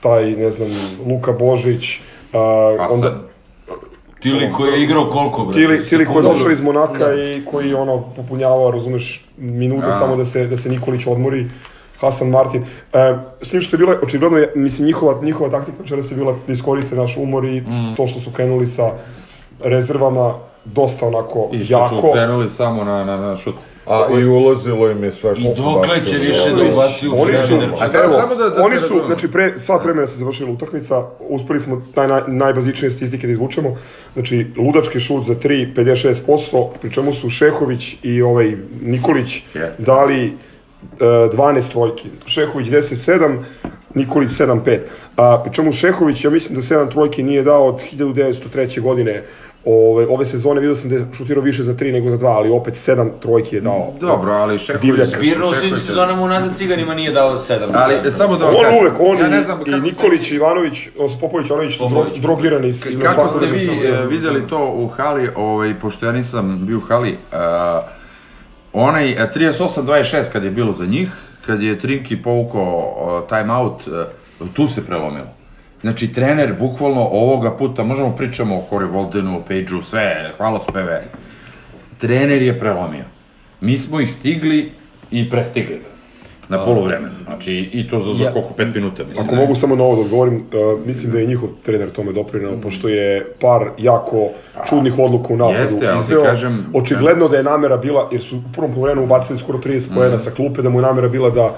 [0.00, 0.68] taj, ne znam,
[1.06, 2.32] Luka Božić, uh,
[2.78, 2.94] Hasan.
[2.94, 3.20] onda
[4.26, 5.60] Tili koji je igrao koliko, brate?
[5.60, 9.98] Tili, Tili koji je došao iz Monaka i koji ono popunjavao, razumeš, minute Da.
[9.98, 11.46] samo da se, da se Nikolić odmori.
[12.00, 12.62] Hasan Martin.
[12.92, 16.34] E, s tim što je bila, očigledno, je, mislim, njihova, njihova taktika večeras je bila
[16.46, 17.94] da iskoriste naš umor i Mm.
[17.96, 18.90] to što su krenuli sa
[19.60, 20.34] rezervama,
[20.64, 21.88] dosta onako I što jako.
[21.96, 23.54] su krenuli samo na, na, na šut.
[23.86, 27.68] A i ulazilo im je sve što I dokle će više da Oni su, Schröder?
[27.74, 29.06] A sad evo, samo da- da oni su, razumemo.
[29.06, 33.76] znači pre sat vremena se završila utakmica, uspeli smo taj naj, najbazičnije statistike da izvučemo,
[34.14, 39.82] znači ludački šut za 3, 56%, pri čemu su Šehović i ovaj Nikolić Jeste.
[39.82, 40.34] dali e,
[41.00, 43.36] 12 trojki, Šehović 10-7,
[43.94, 44.78] Nikolić 7-5,
[45.16, 48.80] a pri čemu Šehović, ja mislim da 7 trojki nije dao od 1903.
[48.80, 49.22] godine,
[49.68, 52.50] Ove, ove sezone vidio sam da je šutirao više za 3 nego za 2, ali
[52.50, 53.92] opet 7 trojki je dao.
[54.00, 55.08] Dobro, ali Šeković...
[55.08, 57.70] Zbirno u svim sezonama unazad ciganima nije dao sedam.
[57.74, 59.80] Ali, e, samo da vam On kažem, uvek, on ja i, ne znam i ste
[59.80, 62.16] Nikolić, vi- Ivanović, odnosno Popović, Ivanović, dro, Popović.
[62.16, 62.68] drogirani.
[62.68, 66.80] I kako ste vi e, videli to u hali, ovaj, pošto ja nisam bio u
[66.80, 67.38] hali, uh,
[68.72, 71.10] onaj e, 38-26 kad je bilo za njih,
[71.46, 73.86] kad je Trinki povukao uh, timeout,
[74.40, 75.26] uh, tu se prelomilo.
[75.80, 81.02] Znači, trener, bukvalno ovoga puta, možemo pričamo o Corey Voldenu, o Pageu, sve, hvalospeve,
[81.98, 83.04] trener je prelomio.
[83.60, 84.70] Mi smo ih stigli
[85.10, 85.80] i prestigli
[86.48, 87.14] na poluvremenu.
[87.24, 89.26] Znači, i to za, za Ja- koliko, pet minuta, mislim.
[89.26, 92.60] Ako mogu samo na ovo da odgovorim, uh, mislim da je njihov trener tome doprinao,
[92.60, 94.28] pošto je par jako
[94.68, 96.22] čudnih odluka u napadu Jeste, ali izveo.
[96.24, 100.18] kažem- Očigledno da je namera bila, jer su u prvom poluvremenu ubacili skoro 30 poena
[100.18, 101.56] sa klupe, da mu je namera bila da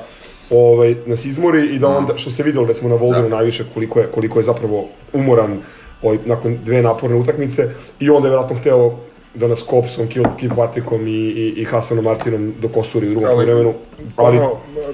[0.51, 3.37] ovaj, nas izmori i da onda, što se videlo recimo na Voldenu Da.
[3.37, 5.59] najviše, koliko je, koliko je zapravo umoran
[6.03, 8.95] ovaj, nakon dve naporne utakmice i onda je vjerojatno hteo
[9.35, 13.75] da nas Kopsom, Kil, Kilpatrickom i, i, i Hasanom Martinom dokosuri u drugom Ali, vremenu.
[14.17, 14.51] Ali ono,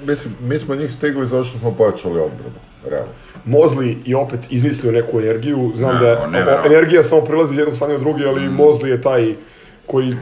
[0.07, 2.59] mislim, mi smo njih stigli zato što smo pojačali odbranu,
[2.90, 3.12] realno.
[3.45, 5.95] Mozli je opet izmislio neku energiju, znam
[6.33, 9.35] Ne, da je, energija samo prelazi jednog stanja u drugi, ali Mozli je taj
[9.87, 10.17] koji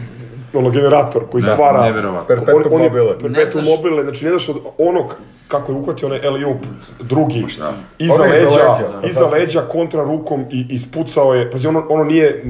[0.54, 1.92] ono generator koji Da, stvara.
[2.28, 3.18] Perpetuum on, mobile.
[3.18, 5.14] perpetuum mobile, znači ne znaš od onog
[5.48, 6.54] kako je uhvatio onaj alley
[7.00, 7.72] drugi, šta?
[7.98, 12.44] iza leđa, iza leđa kontra rukom i ispucao je, pazi ono, ono nije,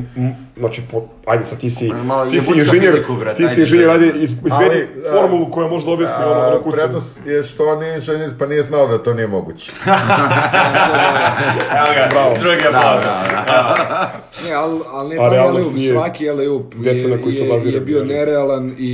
[0.57, 3.91] znači, po, ajde sad ti si, malo ti si inženjer, fiziku, brate, ti si inženjer,
[3.91, 4.07] ajde.
[4.07, 6.83] ajde, iz- izvedi formulu koja može da objasni ono, ono kucanje.
[6.83, 9.73] prednost je što on nije inženjer, pa nije znao da to nije moguće.
[11.79, 12.35] Evo ga, Bravo.
[12.41, 13.05] drugi aplauz.
[14.47, 17.81] Ne, ali al ne A taj realnost alley-oop, nije svaki na je, koji je, je
[17.81, 18.93] bio nerealan i,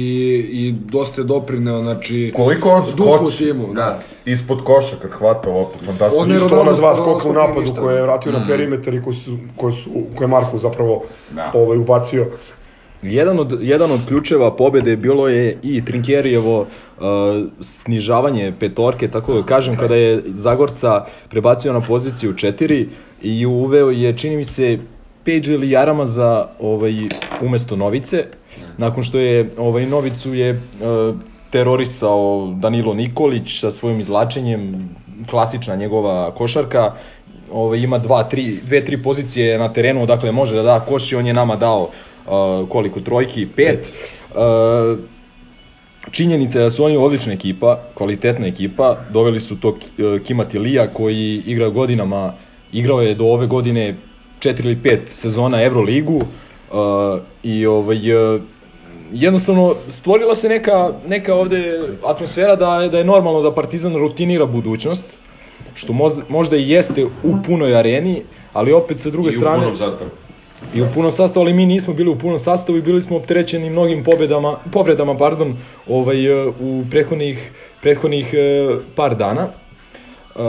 [0.52, 2.32] i dosta je doprineo, znači...
[2.36, 3.98] Koliko on duhu timu, da.
[4.24, 6.22] ispod koša kad hvata loptu, fantastično.
[6.22, 9.16] On je Isto ona dva skoka u napadu koje je vratio na perimetar i koje
[9.16, 11.47] su, koje su, koje je Marko zapravo Da.
[11.54, 12.26] Ovaj, ubacio.
[13.02, 16.66] Jedan od, jedan od ključeva pobede bilo je i Trinkjerijevo uh,
[17.60, 22.86] snižavanje petorke, tako da kažem, kada je Zagorca prebacio na poziciju 4
[23.22, 24.78] i uveo je, čini mi se,
[25.24, 26.92] Page ili Jarama za ovaj,
[27.42, 28.24] umesto Novice,
[28.78, 31.16] nakon što je ovaj, Novicu je uh,
[31.50, 34.88] terorisao Danilo Nikolić sa svojim izlačenjem,
[35.30, 36.92] klasična njegova košarka,
[37.52, 41.16] ovaj, ima dva, tri, dve, tri pozicije na terenu, dakle može da da koš i
[41.16, 43.92] on je nama dao uh, koliko, trojki, pet.
[44.34, 44.98] Uh,
[46.10, 50.86] činjenica je da su oni odlična ekipa, kvalitetna ekipa, doveli su to uh, Kima Tilija
[50.92, 52.32] koji igra godinama,
[52.72, 53.94] igrao je do ove godine
[54.40, 56.24] 4 ili 5 sezona Euroligu uh,
[57.42, 58.40] i ovaj, uh,
[59.12, 64.46] jednostavno stvorila se neka, neka ovde atmosfera da je, da je normalno da Partizan rutinira
[64.46, 65.06] budućnost,
[65.74, 69.58] što možda, možda i jeste u punoj areni, ali opet sa druge I u strane...
[69.58, 70.10] punom sastavu.
[70.74, 73.70] I u punom sastavu, ali mi nismo bili u punom sastavu i bili smo opterećeni
[73.70, 75.56] mnogim pobedama, povredama, pardon,
[75.88, 77.50] ovaj, e, u prethodnih,
[77.82, 79.48] prethodnih e, par dana.
[80.36, 80.40] E,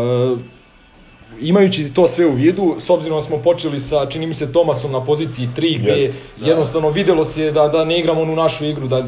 [1.42, 4.92] imajući to sve u vidu, s obzirom da smo počeli sa, čini mi se, Tomasom
[4.92, 8.88] na poziciji 3, gde Jest, jednostavno videlo se da, da ne igramo onu našu igru,
[8.88, 9.08] da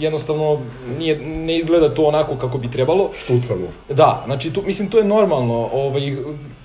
[0.00, 0.58] jednostavno
[0.98, 3.10] nije, ne izgleda to onako kako bi trebalo.
[3.24, 3.66] Štucamo.
[3.88, 6.16] Da, znači tu, mislim to je normalno, ovaj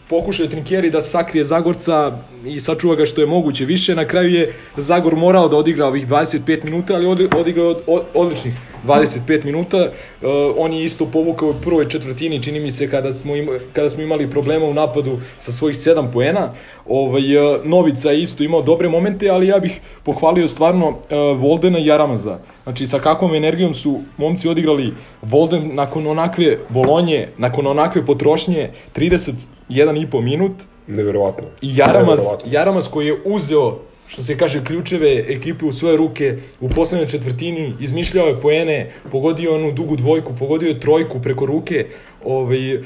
[0.09, 2.11] pokušao je Trinkjeri da sakrije Zagorca
[2.45, 6.07] i sačuva ga što je moguće više, na kraju je Zagor morao da odigra ovih
[6.07, 8.53] 25 minuta, ali odi- odigrao od, od, odličnih
[8.85, 9.77] 25 minuta.
[9.77, 13.89] Uh, on je isto povukao u prvoj četvrtini, čini mi se kada smo ima, kada
[13.89, 16.51] smo imali problema u napadu sa svojih 7 poena.
[16.87, 20.95] Ovaj uh, Novica je isto imao dobre momente, ali ja bih pohvalio stvarno uh,
[21.41, 22.39] Voldena i Jaramaza.
[22.63, 30.21] Znači sa kakvom energijom su momci odigrali Volden nakon onakve bolonje, nakon onakve potrošnje 31,5
[30.21, 30.51] minut
[30.87, 31.43] Neverovatno.
[31.61, 32.51] i Jaramaz, Neverovatno.
[32.51, 37.73] Jaramaz koji je uzeo što se kaže ključeve ekipe u svoje ruke u poslednjoj četvrtini,
[37.79, 41.85] izmišljao je poene, pogodio onu dugu dvojku, pogodio je trojku preko ruke,
[42.23, 42.79] ovaj,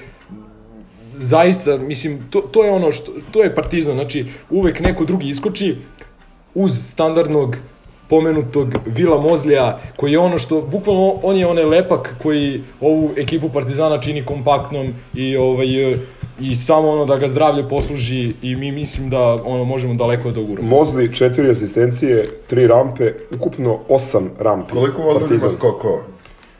[1.16, 5.76] zaista, mislim, to, to je ono što, to je Partizan, znači uvek neko drugi iskoči
[6.56, 7.58] uz standardnog
[8.10, 13.50] pomenutog Vila Mozlija, koji je ono što, bukvalno on je onaj lepak koji ovu ekipu
[13.50, 15.68] Partizana čini kompaktnom i ovaj
[16.42, 20.40] i samo ono da ga zdravlje posluži i mi mislim da ono možemo daleko da
[20.42, 20.68] uguramo.
[20.70, 24.72] Mozli, četiri asistencije, tri rampe, ukupno osam rampi.
[24.72, 26.00] Koliko Volden ima skokova?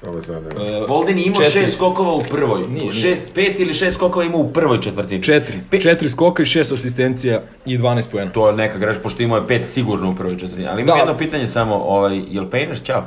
[0.04, 0.50] Ovo zanima.
[0.68, 1.62] E, Volden je imao četiri.
[1.62, 2.60] šest skokova u prvoj.
[2.60, 2.92] Nije, nije.
[2.92, 5.24] Šest, pet ili šest skokova imao u prvoj četvrtini.
[5.24, 5.58] Četiri.
[5.72, 8.32] Pe- Četiri skoka i šest asistencija i 12 poena.
[8.32, 10.68] To je neka greška, pošto imao je pet sigurno u prvoj četvrtini.
[10.68, 11.00] Ali imam Da.
[11.00, 13.04] jedno pitanje samo, ovaj, jel Pejners ćao?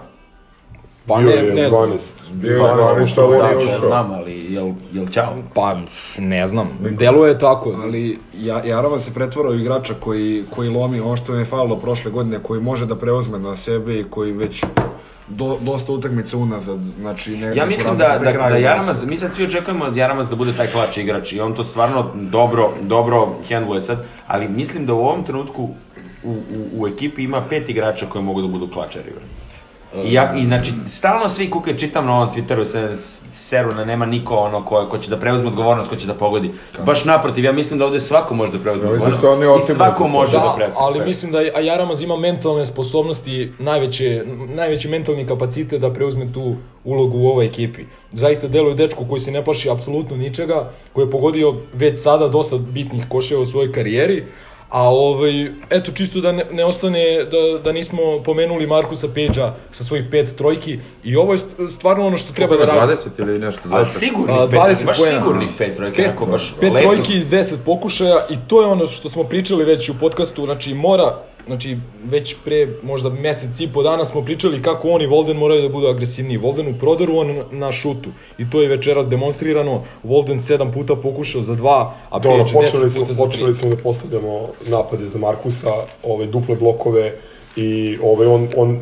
[1.06, 1.82] Pa ne, je ne znam.
[1.82, 1.98] 12.
[2.32, 3.88] Bio je 12, ali Da, nije ušao.
[3.88, 5.34] znam, ali jel, jel ćao?
[5.54, 5.76] Pa
[6.18, 7.74] ne znam, deluje tako.
[7.82, 12.10] Ali ja, Jarama se pretvorao u igrača koji, koji lomi ono što je falilo prošle
[12.10, 14.64] godine, koji može da preuzme na sebe i koji već
[15.28, 18.56] do, dosta utakmica unazad, znači ne, Ja mislim da, da, da.
[18.56, 21.64] Jaramaz, mi sad svi očekujemo od Jaramaz da bude taj klač igrač i on to
[21.64, 25.62] stvarno dobro, dobro hendluje sad, ali mislim da u ovom trenutku
[26.24, 29.12] u, u, u ekipi ima pet igrača koji mogu da budu klačeri.
[29.94, 32.96] I, ja, I znači, stalno svi kuke, čitam na ovom Twitteru, se
[33.32, 36.50] seru na nema niko ono ko, ko će da preuzme odgovornost, ko će da pogodi.
[36.86, 40.32] Baš naprotiv, ja mislim da ovde svako može da preuzme odgovornost da i svako može
[40.32, 44.24] da, Da, pre, ali mislim da a Jaramaz ima mentalne sposobnosti, najveće,
[44.54, 47.84] najveći mentalni kapacitet da preuzme tu ulogu u ovoj ekipi.
[48.12, 52.56] Zaista deluje dečko koji se ne plaši apsolutno ničega, koji je pogodio već sada dosta
[52.58, 54.24] bitnih koševa u svojoj karijeri,
[54.72, 55.32] a ovaj,
[55.70, 60.34] eto čisto da ne, ne ostane da, da nismo pomenuli Markusa Peđa sa svojih pet
[60.36, 60.72] trojki
[61.04, 62.92] i ovo je st- stvarno ono što treba da radi.
[62.92, 63.60] 20 ili nešto.
[63.64, 63.88] Ali 20.
[63.88, 65.18] sigurnih A, pet, 20 baš poena.
[65.18, 66.82] sigurnih pet trojke, Pet, baš pet lepih.
[66.82, 70.74] trojki iz 10 pokušaja i to je ono što smo pričali već u podcastu, znači
[70.74, 75.36] mora, znači već pre možda mesec i po dana smo pričali kako on i Volden
[75.36, 76.36] moraju da budu agresivniji.
[76.36, 78.10] Volden u prodoru, on na šutu.
[78.38, 79.82] I to je večeras demonstrirano.
[80.02, 83.26] Volden 7 puta pokušao za 2, a Dobro, Page počeli 10 smo, puta za 3.
[83.26, 87.12] počeli smo da postavljamo napade za Markusa, ove duple blokove
[87.56, 88.80] i ovaj on on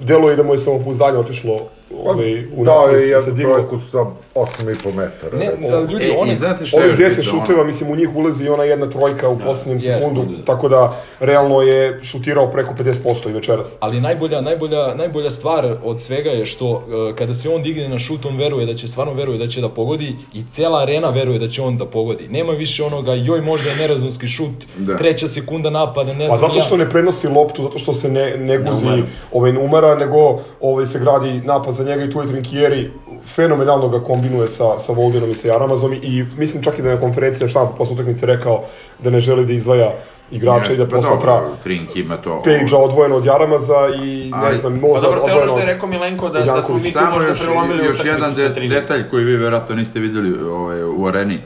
[0.00, 1.60] deluje da mu je samopouzdanje otišlo
[1.96, 3.54] ovaj u Dao napad, je digao.
[3.54, 3.98] trojku sa
[4.34, 5.38] 8,5 metara.
[5.38, 5.70] Ne, recimo.
[5.70, 7.90] da, ljudi, E, one, i znate što je Ovih još 10 bitno, ono- šuteva, mislim,
[7.90, 10.44] u njih ulazi i ona jedna trojka u poslednjem jest, sekundu, da.
[10.44, 10.80] tako da
[11.20, 12.94] realno je šutirao preko 50%
[13.26, 13.68] i večeras.
[13.80, 15.50] Ali najbolja, najbolja, najbolja stvar
[15.84, 18.88] od svega je što e, kada se on digne na šut, on veruje da će,
[18.88, 22.28] stvarno veruje da će da pogodi i cela arena veruje da će on da pogodi.
[22.28, 24.48] Nema više onoga, joj možda je nerazumski šut,
[24.78, 24.96] Da.
[24.96, 26.78] treća sekunda napada, ne Pa znam zato što ja.
[26.78, 29.02] ne prenosi loptu, zato što se ne, ne guzi, umara.
[29.32, 30.16] ovaj, ne umara, nego
[30.60, 32.90] ovaj, se gradi napad za njega i tu je Trinkieri
[33.34, 36.94] fenomenalno ga kombinuje sa, sa Voldenom i sa Jaramazom i mislim čak i da je
[36.94, 38.64] na konferenciji štampu posle utakmice rekao
[38.98, 39.92] da ne želi da izdvaja
[40.30, 42.42] igrača i da Pa posmatra dobro, Trink ima to.
[42.44, 45.88] Page-a odvojeno od Jaramasa i ne Ali- znam, Pa Moza dobro, odvojeno što je rekao
[45.88, 48.68] Milenko, da, da smo mi tu Samo možda još, prelomili još jedan de, 13.
[48.68, 51.38] detalj koji vi verovatno niste videli ovaj, u areni.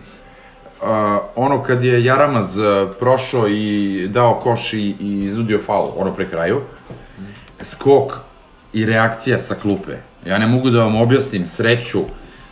[0.82, 0.88] Uh,
[1.36, 2.64] ono kad je Jaramaz uh,
[2.98, 6.60] prošao i dao koš i, i iznudio faul, ono pre kraju,
[7.62, 8.12] skok
[8.72, 9.92] i reakcija sa klupe.
[10.26, 12.00] Ja ne mogu da vam objasnim sreću.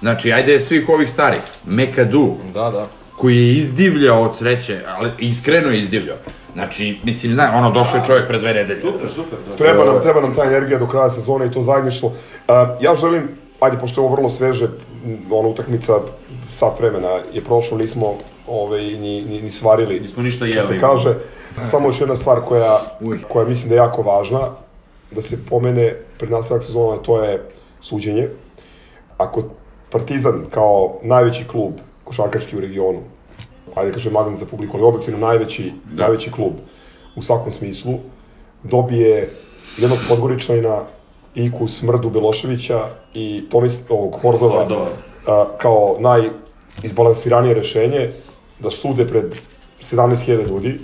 [0.01, 2.87] Znači, ajde svih ovih starih, Mekadu, Da, da.
[3.17, 6.17] koji je izdivljao od sreće, ali iskreno je izdivljao.
[6.55, 8.81] Znači, mislim, zna, ono, došao je čovjek pre dve nedelje.
[8.81, 9.39] Super, super.
[9.49, 9.57] To.
[9.57, 12.09] Treba nam, treba nam ta energija do kraja sezone i to zajedništvo.
[12.09, 13.29] Uh, ja želim,
[13.61, 14.69] ajde, pošto je ovo vrlo sveže,
[15.31, 15.93] ona utakmica,
[16.51, 18.15] sat vremena je prošlo, nismo
[18.47, 20.01] ovaj, ni, ni, ni svarili.
[20.01, 20.81] Nismo ništa što se jeli.
[20.81, 21.15] kaže.
[21.71, 22.79] Samo još jedna stvar koja,
[23.29, 24.41] koja mislim da je jako važna,
[25.11, 27.43] da se pomene pred nastavak sezona, to je
[27.83, 28.29] suđenje.
[29.19, 29.43] Ako
[29.91, 31.73] Partizan kao najveći klub
[32.05, 33.01] košarkaški u regionu,
[33.75, 36.03] ajde da kažem magnet za publiku, ali objektivno najveći, Da.
[36.03, 36.53] najveći klub
[37.17, 37.95] u svakom smislu,
[38.63, 39.31] dobije
[39.79, 40.79] jednog Podgoričanina,
[41.35, 44.89] Iku Smrdu Beloševića i Tomis, ovog Hordova, Hordova.
[45.27, 48.11] a, kao najizbalansiranije rešenje,
[48.61, 49.37] da sude pred
[49.81, 50.81] 17.000 ljudi,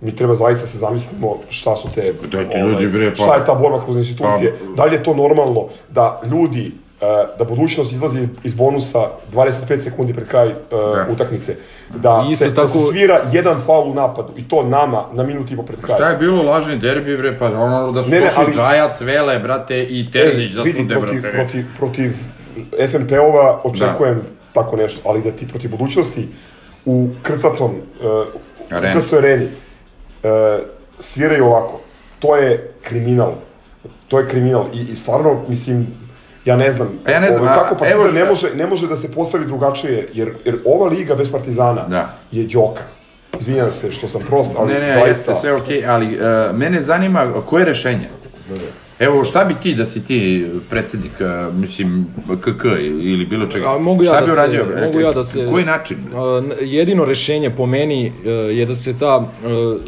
[0.00, 3.54] mi treba zaista se zamislimo šta su te, Dajte ljudi, bre, pa- šta je ta
[3.54, 7.04] borba kroz institucije, Pa- da li je to normalno da ljudi e,
[7.38, 8.98] da budućnost izlazi iz bonusa
[9.32, 11.06] 25 sekundi pred kraj e, Da.
[11.10, 11.56] utakmice,
[11.94, 15.22] da Isto se, da se tako- svira jedan faul u napadu i to nama na
[15.22, 15.96] minut i po pred kraj.
[15.96, 19.00] Šta je bilo lažni derbi, bre, pa ono da su Ne, ne, došli ali- Džajac,
[19.00, 21.36] Vele, brate, i Terzić da Ej, vidi, sude, protiv, brate.
[21.36, 22.12] protiv, protiv
[22.80, 24.20] FNP-ova očekujem
[24.52, 26.28] tako nešto, ali da ti protiv budućnosti
[26.84, 28.06] u krcatom, uh,
[28.72, 29.48] u areni
[30.22, 30.30] uh,
[31.00, 31.80] sviraju ovako,
[32.18, 33.32] to je kriminal.
[34.08, 35.86] To je kriminal i, i stvarno, mislim,
[36.44, 38.66] ja ne znam, ja ne znam, ovaj, a- kako Partizan evo šta- ne može, ne
[38.66, 42.14] može da se postavi drugačije, jer, jer ova liga bez Partizana Da.
[42.32, 42.82] je đoka.
[43.40, 45.06] Izvinjam se što sam prost, ali Ne, ne, zaista...
[45.08, 46.22] jeste sve okej, ali uh,
[46.56, 48.08] mene zanima koje je rešenje?
[48.98, 52.06] Evo, šta bi ti, da si ti predsednik, uh, mislim,
[52.40, 52.64] KK
[53.02, 54.64] ili bilo čega, A, mogu ja šta da bi se, uradio?
[54.64, 54.86] bre?
[54.86, 55.46] mogu ja da se...
[55.50, 55.96] Koji način?
[56.60, 58.12] Jedino rešenje po meni
[58.52, 59.28] je da se ta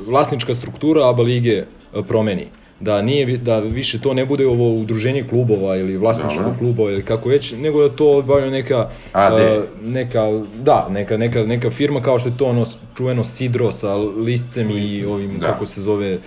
[0.07, 1.64] vlasnička struktura ABA lige
[2.09, 2.47] promeni.
[2.81, 6.59] Da nije da više to ne bude ovo udruženje klubova ili vlasništvo Dobro.
[6.59, 9.38] klubova ili kako već, nego da to obavlja neka AD.
[9.38, 10.21] e, neka
[10.62, 12.66] da, neka neka neka firma kao što je to ono
[12.97, 15.47] čuveno Sidro sa liscem i ovim Da.
[15.47, 16.18] kako se zove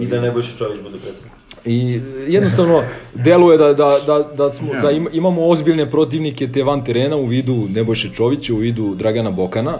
[0.00, 1.32] I da Nebojša Čović bude predsednik.
[1.66, 2.82] I jednostavno
[3.14, 7.26] deluje da, da, da, da, smo, da im, imamo ozbiljne protivnike te van terena u
[7.26, 9.78] vidu Nebojše Čovića, u vidu Dragana Bokana.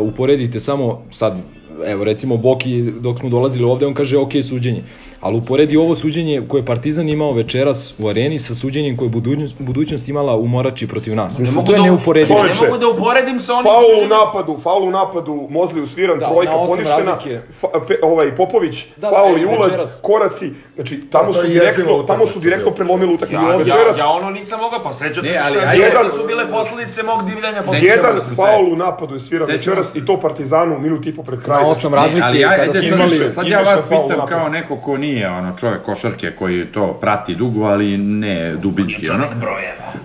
[0.00, 1.38] Uporedite samo sad,
[1.86, 4.82] evo recimo Boki dok smo dolazili ovde, on kaže ok suđenje.
[5.22, 9.10] Ali uporedi ovo suđenje koje je Partizan imao večeras u areni sa suđenjem koje je
[9.10, 11.38] budućnost, budućnost imala u Morači protiv nas.
[11.38, 12.42] Ne mogu to je da- neuporedivo.
[12.42, 14.08] Ne mogu da uporedim sa onim Faul u suđenjem.
[14.10, 17.18] napadu, faul u napadu, Mozli usviran, Da, trojka poništena,
[17.52, 20.00] fa, pe, ovaj Popović, Da, da, faul e, i ulaz, večeras.
[20.02, 23.42] koraci, znači tamo Da, su direktno, tamo su direktno prelomili utakmicu.
[23.42, 26.26] Ja, Večeras ja, ja ono nisam mogao, pa sećate Ne, se ali šta jedan- su
[26.26, 27.58] bile posledice mog divljanja.
[27.82, 31.62] jedan faul u napadu je sviran večeras i to Partizanu minut i po pred kraj.
[31.62, 34.96] Na osam Znači, razlike ali ajde, sad, imali- sad ja vas pitam kao neko ko
[34.96, 39.24] nije ono čovek košarke koji to prati dugo, ali ne dubinski, ono.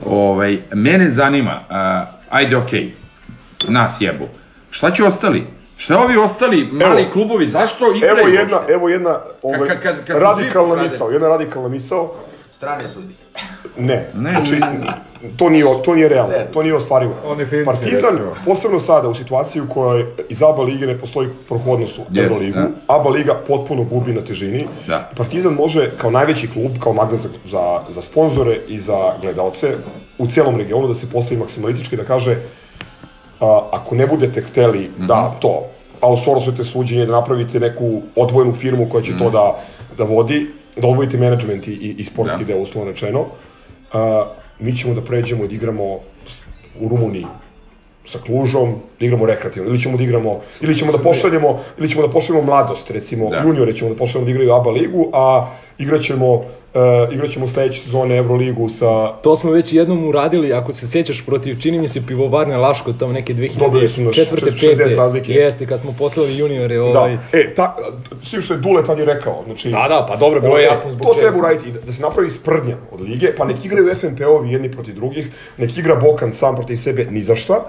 [0.05, 2.91] Ovaj, mene zanima, a, ajde okej,
[3.67, 4.25] nas jebu.
[4.69, 5.43] Šta će ostali?
[5.77, 7.11] Šta ovi ostali mali Evo.
[7.13, 8.17] klubovi, zašto igraju?
[8.19, 12.15] Evo jedna, evo jedna ovaj, Kad- kad- kad su radikalna misao, jedna radikalna misao,
[12.57, 13.13] Strane sudi.
[13.77, 14.31] Ne, Ne.
[14.31, 14.59] znači,
[15.37, 17.13] to nije, to nije realno, to nije ostvarivo.
[17.25, 18.35] Oni Finci, Partizan, recimo.
[18.45, 22.59] posebno sada u situaciji u kojoj iz ABA lige ne postoji prohodnost u Yes, Euroligu,
[22.59, 22.67] da.
[22.87, 24.67] ABA liga potpuno gubi na težini.
[24.87, 25.11] Da.
[25.17, 29.75] Partizan može kao najveći klub, kao magnet za, za, za sponzore i za gledalce
[30.17, 32.37] u celom regionu da se postavi maksimalistički da kaže
[33.39, 35.65] a, ako ne budete hteli da to
[36.01, 39.59] outsourcujete suđenje, da napravite neku odvojenu firmu koja će to da,
[39.97, 40.47] da vodi,
[40.81, 42.53] da odvojite management i, i, i sportski Da.
[42.53, 43.25] deo uslovno rečeno,
[43.93, 44.25] a,
[44.59, 45.83] mi ćemo da pređemo i da igramo
[46.79, 47.25] u Rumuniji
[48.05, 52.07] sa Klužom, da igramo rekreativno, ili ćemo da igramo, ili ćemo da pošaljemo, ili ćemo
[52.07, 53.41] da pošaljemo mladost, recimo, Da.
[53.45, 58.69] juniore ćemo da pošaljemo da igraju ABA ligu, a igraćemo, uh, igraćemo sledeće sezone Euroligu
[58.69, 62.93] sa To smo već jednom uradili, ako se sećaš protiv, čini mi se, pivovarne Laško,
[62.93, 64.67] tamo neke Dobili su nas 2004.
[64.67, 64.95] 60 5.
[64.95, 65.32] razlike.
[65.32, 67.17] Jeste, kad smo poslali juniore, ovaj...
[67.32, 67.75] Da, e, ta,
[68.23, 69.69] s tim što je Dule tad i rekao, znači...
[69.69, 71.21] Da, da, pa dobro, bilo je jasno zbog To čega.
[71.21, 74.95] treba uraditi, da, da se napravi sprdnja od lige, pa nek igraju FNP-ovi jedni protiv
[74.95, 75.27] drugih,
[75.58, 77.63] nek igra Bokan sam protiv sebe ni za šta,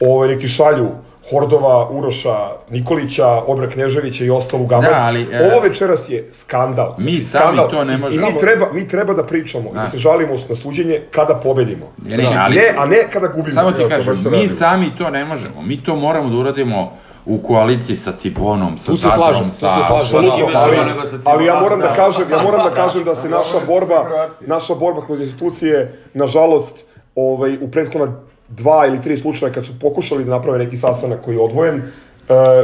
[0.00, 0.88] ovaj, neki šalju
[1.24, 2.36] Hordova, Uroša,
[2.70, 4.82] Nikolića, Obra Kneževića i ostalu gamu.
[4.82, 6.94] Da, ali, e, Ovo večeras je skandal.
[6.98, 7.70] Mi sami skandal.
[7.70, 8.28] to ne I- možemo.
[8.28, 9.88] I mi treba, mi treba da pričamo, da, Da.
[9.88, 11.86] se žalimo na suđenje kada pobedimo.
[12.00, 13.50] Ne, ne, Znači, ali- ne, a ne kada gubimo.
[13.50, 14.48] Samo ti to kažem, se mi radi.
[14.48, 15.62] sami to ne možemo.
[15.62, 16.92] Mi to moramo da uradimo
[17.26, 19.86] u koaliciji sa Cibonom, sa Tu se slažem, Zadrom, tu se sa...
[19.86, 19.96] slažem.
[20.18, 21.94] Apsolutno, Sa ali, Cibonom nego sa ali ja moram da Da.
[21.94, 24.06] kažem, ja moram da kažem da se naša borba,
[24.40, 25.76] naša borba kroz institucije,
[26.14, 26.74] nažalost,
[27.16, 28.12] ovaj, u prethodna
[28.48, 31.82] dva ili tri slučaja kad su pokušali da naprave neki sastanak koji je odvojen, e,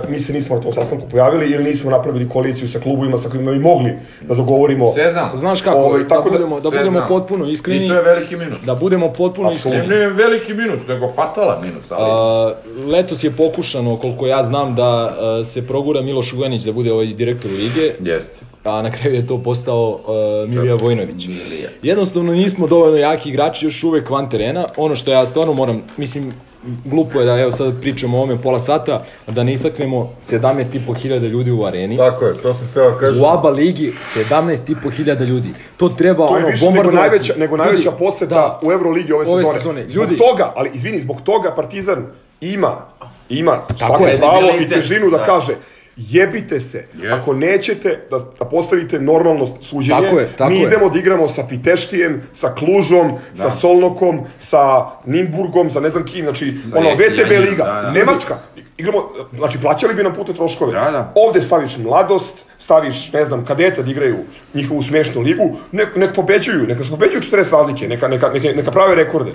[0.08, 3.52] mi se nismo na tom sastanku pojavili ili nismo napravili koaliciju sa klubovima sa kojima
[3.52, 4.92] bi mogli da dogovorimo.
[4.92, 5.30] Sve znam.
[5.34, 7.08] Znaš kako, Ovaj, da, tako da- budemo, da budemo znam.
[7.08, 8.62] potpuno iskreni, I to je veliki minus.
[8.62, 9.86] da budemo potpuno Ne, iskreni.
[9.88, 12.02] ne veliki minus, nego fatalan minus, ali...
[12.04, 12.52] A,
[12.86, 17.06] letos je pokušano, koliko ja znam, da a, se progura Miloš Vujanić da bude ovaj
[17.06, 18.38] direktor lige, Jeste.
[18.64, 21.26] A na kraju je to postao a, Milija Vojnović.
[21.26, 21.68] Milija.
[21.82, 24.66] Jednostavno nismo dovoljno jaki igrači još uvek van terena.
[24.76, 26.32] Ono što ja stvarno moram, mislim,
[26.84, 31.50] glupo je da evo sad pričamo o ovome pola sata, da ne istaknemo 17.500 ljudi
[31.50, 31.96] u areni.
[31.96, 33.22] Tako je, to sam htio da kažem.
[33.22, 35.48] U ABA ligi 17.500 ljudi.
[35.76, 37.08] To treba To je ono više nego bombardovati.
[37.08, 39.58] najveća, nego najveća Ljudi, poseta da, u Euroligi ove, ove sezone.
[39.58, 39.88] sezone.
[39.88, 40.16] Zbog Ljudi.
[40.16, 42.06] toga, ali izvini, zbog toga Partizan
[42.40, 42.76] ima,
[43.28, 45.24] ima Tako svako je, pravo i težinu da, da.
[45.24, 45.54] kaže
[45.98, 47.12] jebite se, Yes.
[47.12, 50.62] ako nećete da, da postavite normalno suđenje, Tako je, tako mi je.
[50.62, 54.60] idemo da igramo sa Piteštijem, sa Klužom, sa Solnokom, sa
[55.06, 57.90] Nimburgom, sa ne znam kim, znači Sa ono VTB liga, da, da.
[57.90, 58.38] Nemačka,
[58.78, 61.12] igramo, znači plaćali bi nam putne troškove, Da, da.
[61.16, 64.16] ovde staviš mladost, staviš, ne znam, kadeta da igraju
[64.54, 68.70] njihovu smešnu ligu, nek, nek pobeđuju, neka se pobeđuju 40 razlike, neka, neka, neka, neka
[68.70, 69.32] prave rekorde.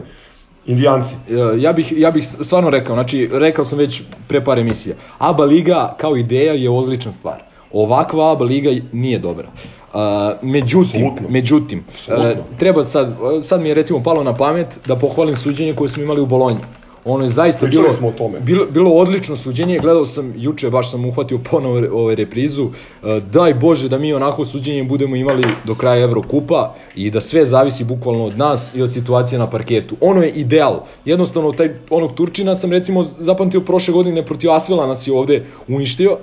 [0.67, 1.13] Indijanci.
[1.29, 5.43] E, ja bih, ja bih stvarno rekao, znači rekao sam već pre par emisija, ABA
[5.43, 7.43] liga kao ideja je odlična stvar.
[7.71, 9.47] Ovakva ABA liga nije dobra.
[9.93, 10.01] Uh,
[10.41, 11.29] međutim, Apsolutno.
[11.29, 12.43] međutim, e, Apsolutno.
[12.59, 16.21] treba sad, sad mi je recimo palo na pamet da pohvalim suđenje koje smo imali
[16.21, 16.59] u Bolonji.
[17.05, 18.39] Ono je zaista Pričali bilo, smo o tome.
[18.39, 22.69] bilo, bilo odlično suđenje, gledao sam juče, baš sam uhvatio ponovo re- ovaj reprizu.
[23.03, 27.45] E, daj Bože da mi onako suđenje budemo imali do kraja Evrokupa i da sve
[27.45, 29.95] zavisi bukvalno od nas i od situacije na parketu.
[30.01, 30.75] Ono je ideal.
[31.05, 35.37] Jednostavno taj onog Turčina sam recimo zapamtio prošle godine protiv Asvela nas je ovde
[35.67, 36.17] uništio.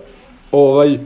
[0.52, 0.98] Ovaj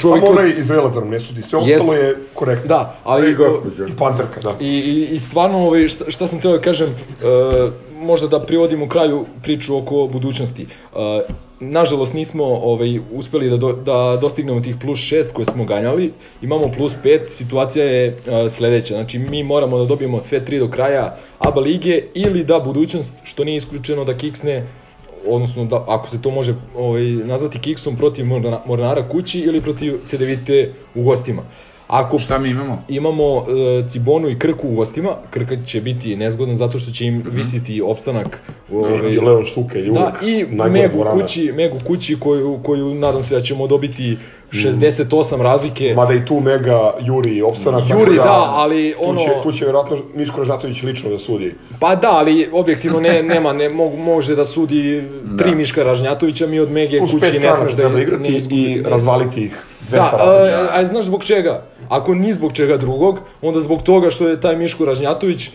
[0.00, 2.68] Samo koji- onaj Izraelac da nam ne sudi, sve ostalo je korektno.
[2.68, 3.86] Da, ali I gospođa.
[3.86, 4.56] I Panterka, da.
[4.60, 8.82] I, i, i stvarno, ovaj, šta, šta sam teo da kažem, e, možda da privodim
[8.82, 10.62] u kraju priču oko budućnosti.
[10.62, 10.66] E,
[11.60, 16.72] nažalost nismo ovaj, uspeli da, do, da dostignemo tih plus 6 koje smo ganjali, imamo
[16.76, 21.16] plus 5, situacija je e, sledeća, znači mi moramo da dobijemo sve tri do kraja
[21.38, 24.62] ABA lige ili da budućnost, što nije isključeno da kiksne
[25.26, 29.98] odnosno da ako se to može ovaj nazvati kiksom protiv Morna- Mornara kući ili protiv
[30.06, 31.42] CDVite u gostima.
[31.90, 32.82] Ako Šta mi imamo?
[32.88, 35.10] Imamo e, Cibonu i Krku u gostima.
[35.30, 38.40] Krka će biti nezgodan zato što će im visiti opstanak.
[39.10, 41.22] I Leon Šuke i da, i Megu dvorana.
[41.22, 44.16] kući, Megu kući koju, koju nadam se da ćemo dobiti
[44.52, 44.98] 68
[45.38, 45.94] razlike.
[45.94, 47.82] Mada i tu Mega Juri opstanak.
[47.90, 51.54] Juri, da, ali tu ono- Će, tu će vjerojatno Miško Ražnatović lično da sudi.
[51.80, 55.02] Pa da, ali objektivno ne, nema, ne, može da sudi
[55.38, 55.56] tri Da.
[55.56, 58.82] Miška Ražnjatovića, mi od Mege Uz kući ne šta treba je- igrati ne i izgubi-
[58.84, 61.62] razvaliti ih 200 Da, a, a znaš zbog čega?
[61.88, 65.50] Ako ni zbog čega drugog, onda zbog toga što je taj Miško Ražnjatović e,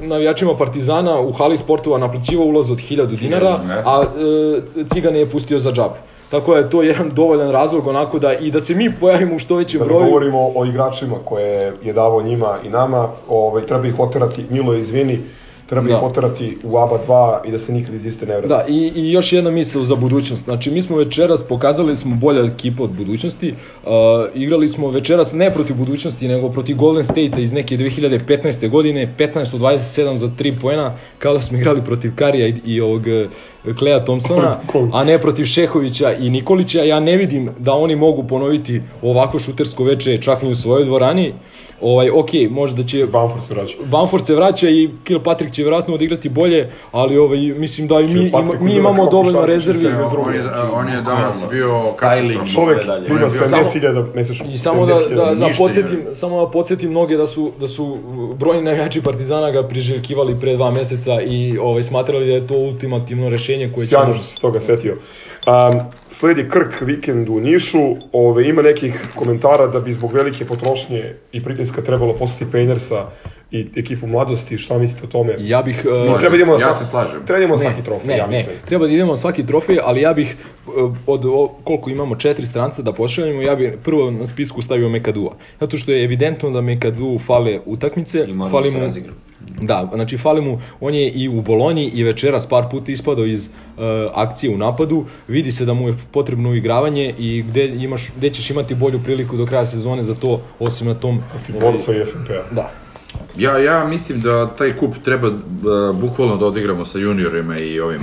[0.00, 5.58] navijačima Partizana u hali sportova naplaćivao ulaz od 1000 dinara, a e, Cigane je pustio
[5.58, 5.94] za džabe.
[6.30, 9.38] Tako da je to jedan dovoljan razlog onako da i da se mi pojavimo u
[9.38, 10.04] što većem Da broju.
[10.04, 15.18] govorimo o igračima koje je davo njima i nama, ovaj, treba ih oterati, Milo izvini,
[15.70, 15.96] treba Da.
[15.96, 18.48] ih oterati u ABA 2 i da se nikad iz iste ne vrati.
[18.48, 20.44] Da, i, i još jedna misla za budućnost.
[20.44, 23.54] Znači, mi smo večeras pokazali smo bolja ekipa od budućnosti.
[23.84, 23.90] Uh,
[24.34, 28.68] igrali smo večeras ne protiv budućnosti, nego protiv Golden State-a iz neke 2015.
[28.68, 32.80] godine, 15 od 27 za 3 poena, kao da smo igrali protiv Karija i, i
[32.80, 33.02] ovog
[33.64, 34.88] uh, Kleja Thompsona, Cool.
[34.92, 36.82] a ne protiv Šehovića i Nikolića.
[36.82, 41.32] Ja ne vidim da oni mogu ponoviti ovako šutersko veče čak ni u svojoj dvorani.
[41.80, 43.76] Ovaj, ok, možda će Bamford se vraća.
[43.84, 48.20] Bamford se vraća i Kilpatrick će vjerojatno odigrati bolje, ali ovaj, mislim da i mi,
[48.20, 49.80] ima, mi imamo dovoljno rezervi.
[49.80, 50.40] sve On je,
[50.72, 51.96] on je danas bio Styling.
[51.96, 52.52] katastrofa.
[52.52, 53.06] Čovek sve dalje.
[53.06, 54.46] ima Samo- 70.000 mesečno.
[54.52, 55.14] I samo da, 70.000.
[55.14, 57.98] da, da podsjetim, samo da podsjetim mnoge da su, da su
[58.38, 63.28] brojni navijači Partizana ga priželjkivali pre dva meseca i ovaj, smatrali da je to ultimativno
[63.28, 63.90] rešenje koje će...
[63.90, 64.96] Sjajno što se toga setio.
[65.46, 65.80] Um,
[66.10, 71.42] sledi Krk vikend u Nišu, ove, ima nekih komentara da bi zbog velike potrošnje i
[71.42, 73.06] pritiska trebalo poslati Pejnersa
[73.50, 75.36] i ekipu mladosti, šta mislite o tome?
[75.38, 75.86] Ja bih...
[76.10, 77.26] Uh, treba da idemo Ja se slažem.
[77.26, 78.56] Treba da idemo na Ne, svaki trofej, ne, ja ne, mislim.
[78.66, 80.36] treba da idemo na svaki trofej, ali ja bih
[80.66, 84.88] uh, od o, koliko imamo četiri stranca da pošaljemo, ja bih prvo na spisku stavio
[84.88, 85.34] Mekadua.
[85.60, 89.12] Zato što je evidentno da Mekadu fale utakmice, fali mu razigra.
[89.60, 93.46] Da, znači fali mu, on je i u Bolonji i večeras par puta ispadao iz
[93.46, 93.82] uh,
[94.14, 98.50] akcije u napadu, vidi se da mu je potrebno uigravanje i gde, imaš, gde ćeš
[98.50, 101.22] imati bolju priliku do kraja sezone za to, osim na tom...
[101.48, 102.54] ovaj, Borca i FNP-a.
[102.54, 102.70] Da,
[103.36, 108.00] Ja, ja mislim da taj kup treba uh, bukvalno da odigramo sa juniorima i ovim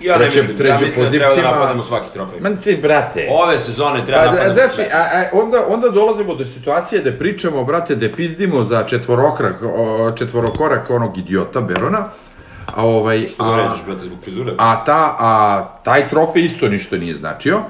[0.00, 2.40] Ja ne treće, mislim, treće ja mislim da treba da napadamo svaki trofej.
[2.40, 3.28] Man ti, brate.
[3.30, 4.88] Ove sezone treba Pa, da, napadamo znaš, sve.
[4.92, 10.12] a, a, onda, onda dolazimo do situacije da pričamo, brate, da pizdimo za četvorokrak, o,
[10.16, 12.08] četvorokorak onog idiota Berona,
[12.74, 13.26] a ovaj...
[13.28, 14.52] Što a- ga brate, zbog frizure?
[14.58, 17.60] A, ta, a taj trofej isto ništa nije značio.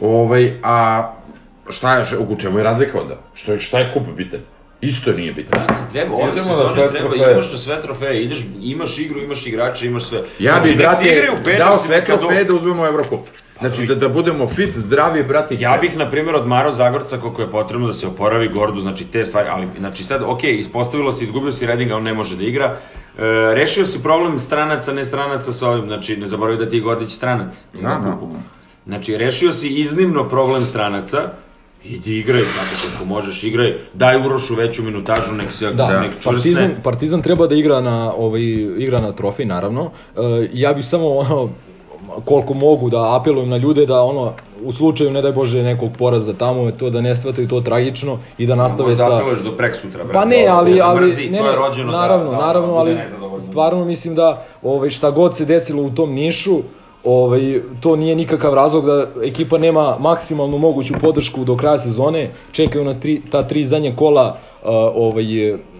[0.00, 1.10] Ovaj, a
[1.68, 3.16] šta je, u čemu je razlika onda?
[3.34, 4.40] Što je, šta je kup bitan?
[4.80, 5.64] Isto nije bitan.
[5.66, 7.32] Brate, treba, ove Idemo sezone sve treba, trofeje.
[7.32, 10.22] imaš na sve trofeje, ideš, imaš igru, imaš igrače, imaš sve.
[10.38, 13.20] Ja Znači, bi, nek brate, dao sve trofeje da uzmemo Evrokup.
[13.60, 17.50] Znači, da, da budemo fit, zdravi, brate, Ja bih, na primjer, odmarao Zagorca koliko je
[17.50, 21.52] potrebno da se oporavi Gordu, znači te stvari, ali, znači sad, ok, ispostavilo se, izgubio
[21.52, 23.22] si Redinga, on ne može da igra, e,
[23.54, 27.10] rešio si problem stranaca, ne stranaca sa ovim, znači, ne zaboravi da ti je Gordić
[27.10, 27.66] stranac.
[27.72, 28.18] Da, da.
[28.86, 31.30] Znači, rešio si iznimno problem stranaca,
[31.84, 36.32] idi igraj, znači, kako možeš, igraj, daj Urošu veću minutažu, nek se, Da, nek čvrsne.
[36.32, 38.42] Partizan, Partizan treba da igra na ovaj
[38.78, 39.90] igra na trofej naravno.
[40.16, 40.20] E,
[40.52, 41.48] ja bih samo ono
[42.24, 46.32] koliko mogu da apelujem na ljude da ono u slučaju ne daj bože nekog poraza
[46.32, 50.04] tamo to da ne shvataju to tragično i da nastave sa apeluješ do prek sutra,
[50.04, 50.12] brate.
[50.12, 52.74] Pa ne, ali Da ali mrzi, ne, to je ne, rođeno naravno, da, da, naravno,
[52.74, 52.98] ali
[53.38, 56.62] stvarno mislim da ovaj šta god se desilo u tom Nišu,
[57.04, 62.30] ovaj to nije nikakav razlog da ekipa nema maksimalnu moguću podršku do kraja sezone.
[62.52, 65.24] Čekaju nas tri, ta tri zadnje kola uh, ovaj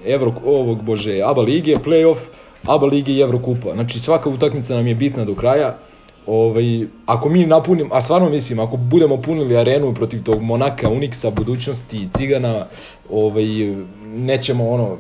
[0.06, 2.18] Evro ovog bože ABA lige, play-off,
[2.66, 3.72] ABA lige i Evrokupa.
[3.74, 5.76] Znači svaka utakmica nam je bitna do kraja.
[6.26, 11.30] Ovaj, ako mi napunim, a stvarno mislim, ako budemo punili arenu protiv tog Monaka, Uniksa,
[11.30, 12.66] budućnosti, Cigana,
[13.10, 13.44] ovaj,
[14.04, 14.96] nećemo ono,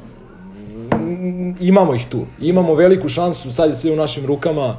[1.60, 2.26] imamo ih tu.
[2.40, 4.76] Imamo veliku šansu, sad je sve u našim rukama,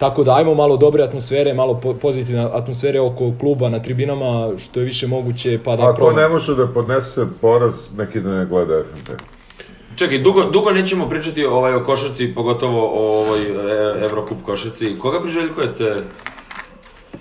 [0.00, 4.80] tako da ajmo malo dobre atmosfere, malo po, pozitivne atmosfere oko kluba na tribinama, što
[4.80, 8.82] je više moguće, pa da Ako ne može da podnese poraz, neki da ne gleda
[8.84, 9.10] FNP.
[9.96, 14.96] Čekaj, dugo, dugo nećemo pričati ovaj, o košarci, pogotovo o ovoj e, Evrokup košarci.
[14.98, 16.02] Koga priželjkujete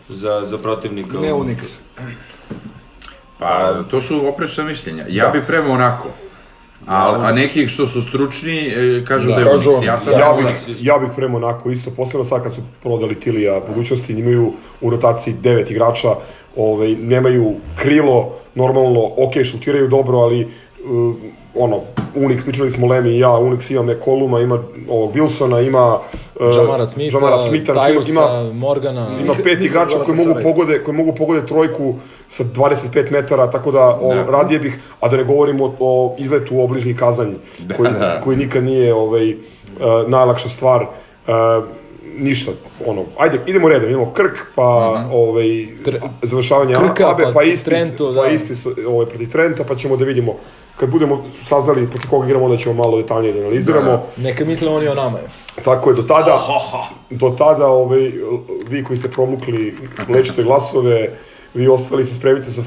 [0.09, 1.19] za, za protivnika?
[1.19, 1.79] Ne Unix.
[3.39, 5.05] Pa, to su oprečna mišljenja.
[5.09, 6.07] Ja bih prema onako.
[6.87, 9.85] A, a neki što su stručni e, kažu da, Da, je kažu Unix.
[9.85, 13.19] Ja sam Ja ja, bih, ja bih prema onako isto, posebno sad kad su prodali
[13.19, 16.15] Tilija budućnosti, imaju u rotaciji devet igrača,
[16.55, 20.47] ovaj, nemaju krilo, normalno, ok, šutiraju dobro, ali
[20.85, 21.15] uh,
[21.55, 21.81] ono,
[22.15, 24.59] Unix, pričali smo Lemi i ja, Unix ima McColluma, ima
[24.89, 27.73] ovog Wilsona, ima uh, Jamara Smitha, Jamara Smitha,
[28.09, 29.07] ima, Morgana.
[29.23, 31.93] ima pet igrača koji mogu pogode, koji mogu pogode trojku
[32.29, 34.23] sa 25 metara, tako da o, Da.
[34.23, 37.33] radije bih, a da ne govorimo o, o izletu u obližnji kazanj,
[37.77, 38.21] koji, da.
[38.23, 39.39] koji nikad nije ovaj, uh,
[40.07, 40.81] najlakša stvar.
[40.81, 41.63] Uh,
[42.17, 42.51] ništa,
[42.85, 44.63] ono, ajde, idemo redom, idemo Krk, pa
[45.11, 48.27] ovaj, Tre- završavanje Krka, Abe, pa pa ispis, Trento, pa da.
[48.27, 50.35] ispis ovaj, protiv Trenta, pa ćemo da vidimo,
[50.77, 53.91] kad budemo saznali protiv koga igramo, onda ćemo malo detaljnije da analiziramo.
[53.91, 54.23] Da.
[54.23, 55.17] Neka misle oni o nama.
[55.63, 56.47] Tako je, do tada,
[57.09, 58.11] do tada ovaj,
[58.69, 59.77] vi koji ste promukli,
[60.09, 61.09] lečite glasove,
[61.53, 62.63] vi ostali se spremite za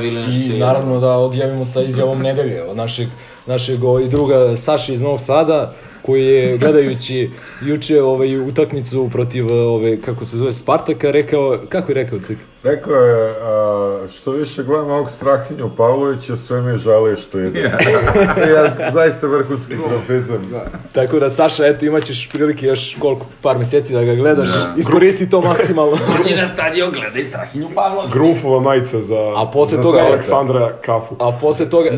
[0.00, 3.08] Vili nešto I naravno da odjavimo sa izjavom nedelje od našeg,
[3.46, 5.74] našeg ovaj, druga Saše iz Novog Sada,
[6.06, 7.30] koji je gledajući
[7.62, 12.38] juče ovaj, utakmicu protiv ove, kako se zove, Spartaka, rekao, kako je rekao Cik?
[12.64, 13.66] Rekao je, a,
[14.10, 17.60] što više gledam ovog Strahinju Pavlovića, sve mi je žalije što ide.
[18.54, 20.50] ja, zaista vrhunski profizam.
[20.92, 24.74] Tako da Saša, eto imaćeš prilike još koliko, par meseci da ga gledaš, Da.
[24.78, 25.96] iskoristi to maksimalno.
[26.18, 28.12] Dođi na stadion, gledaj Strahinju Pavlović.
[28.12, 31.16] Grufova majica za, A posle za toga- Aleksandra Kafu.
[31.18, 31.90] A posle toga...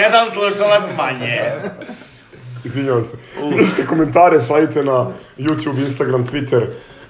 [0.00, 1.40] Jedan slušalac manje.
[2.64, 3.16] Izvinjavam se.
[3.58, 5.06] Pišite komentare, šaljite na
[5.38, 6.66] YouTube, Instagram, Twitter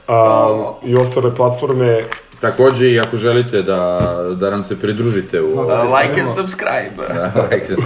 [0.09, 2.03] a, i ostale platforme.
[2.41, 4.01] Takođe i ako želite da,
[4.35, 5.47] da nam se pridružite u...
[5.47, 6.91] Like and subscribe.
[7.09, 7.77] Da, like se-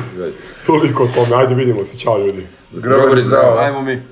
[0.67, 2.47] Toliko o tome, ajde vidimo se, čao ljudi.
[2.73, 3.59] Grobar i zdravo.
[3.59, 4.03] Ajmo mi.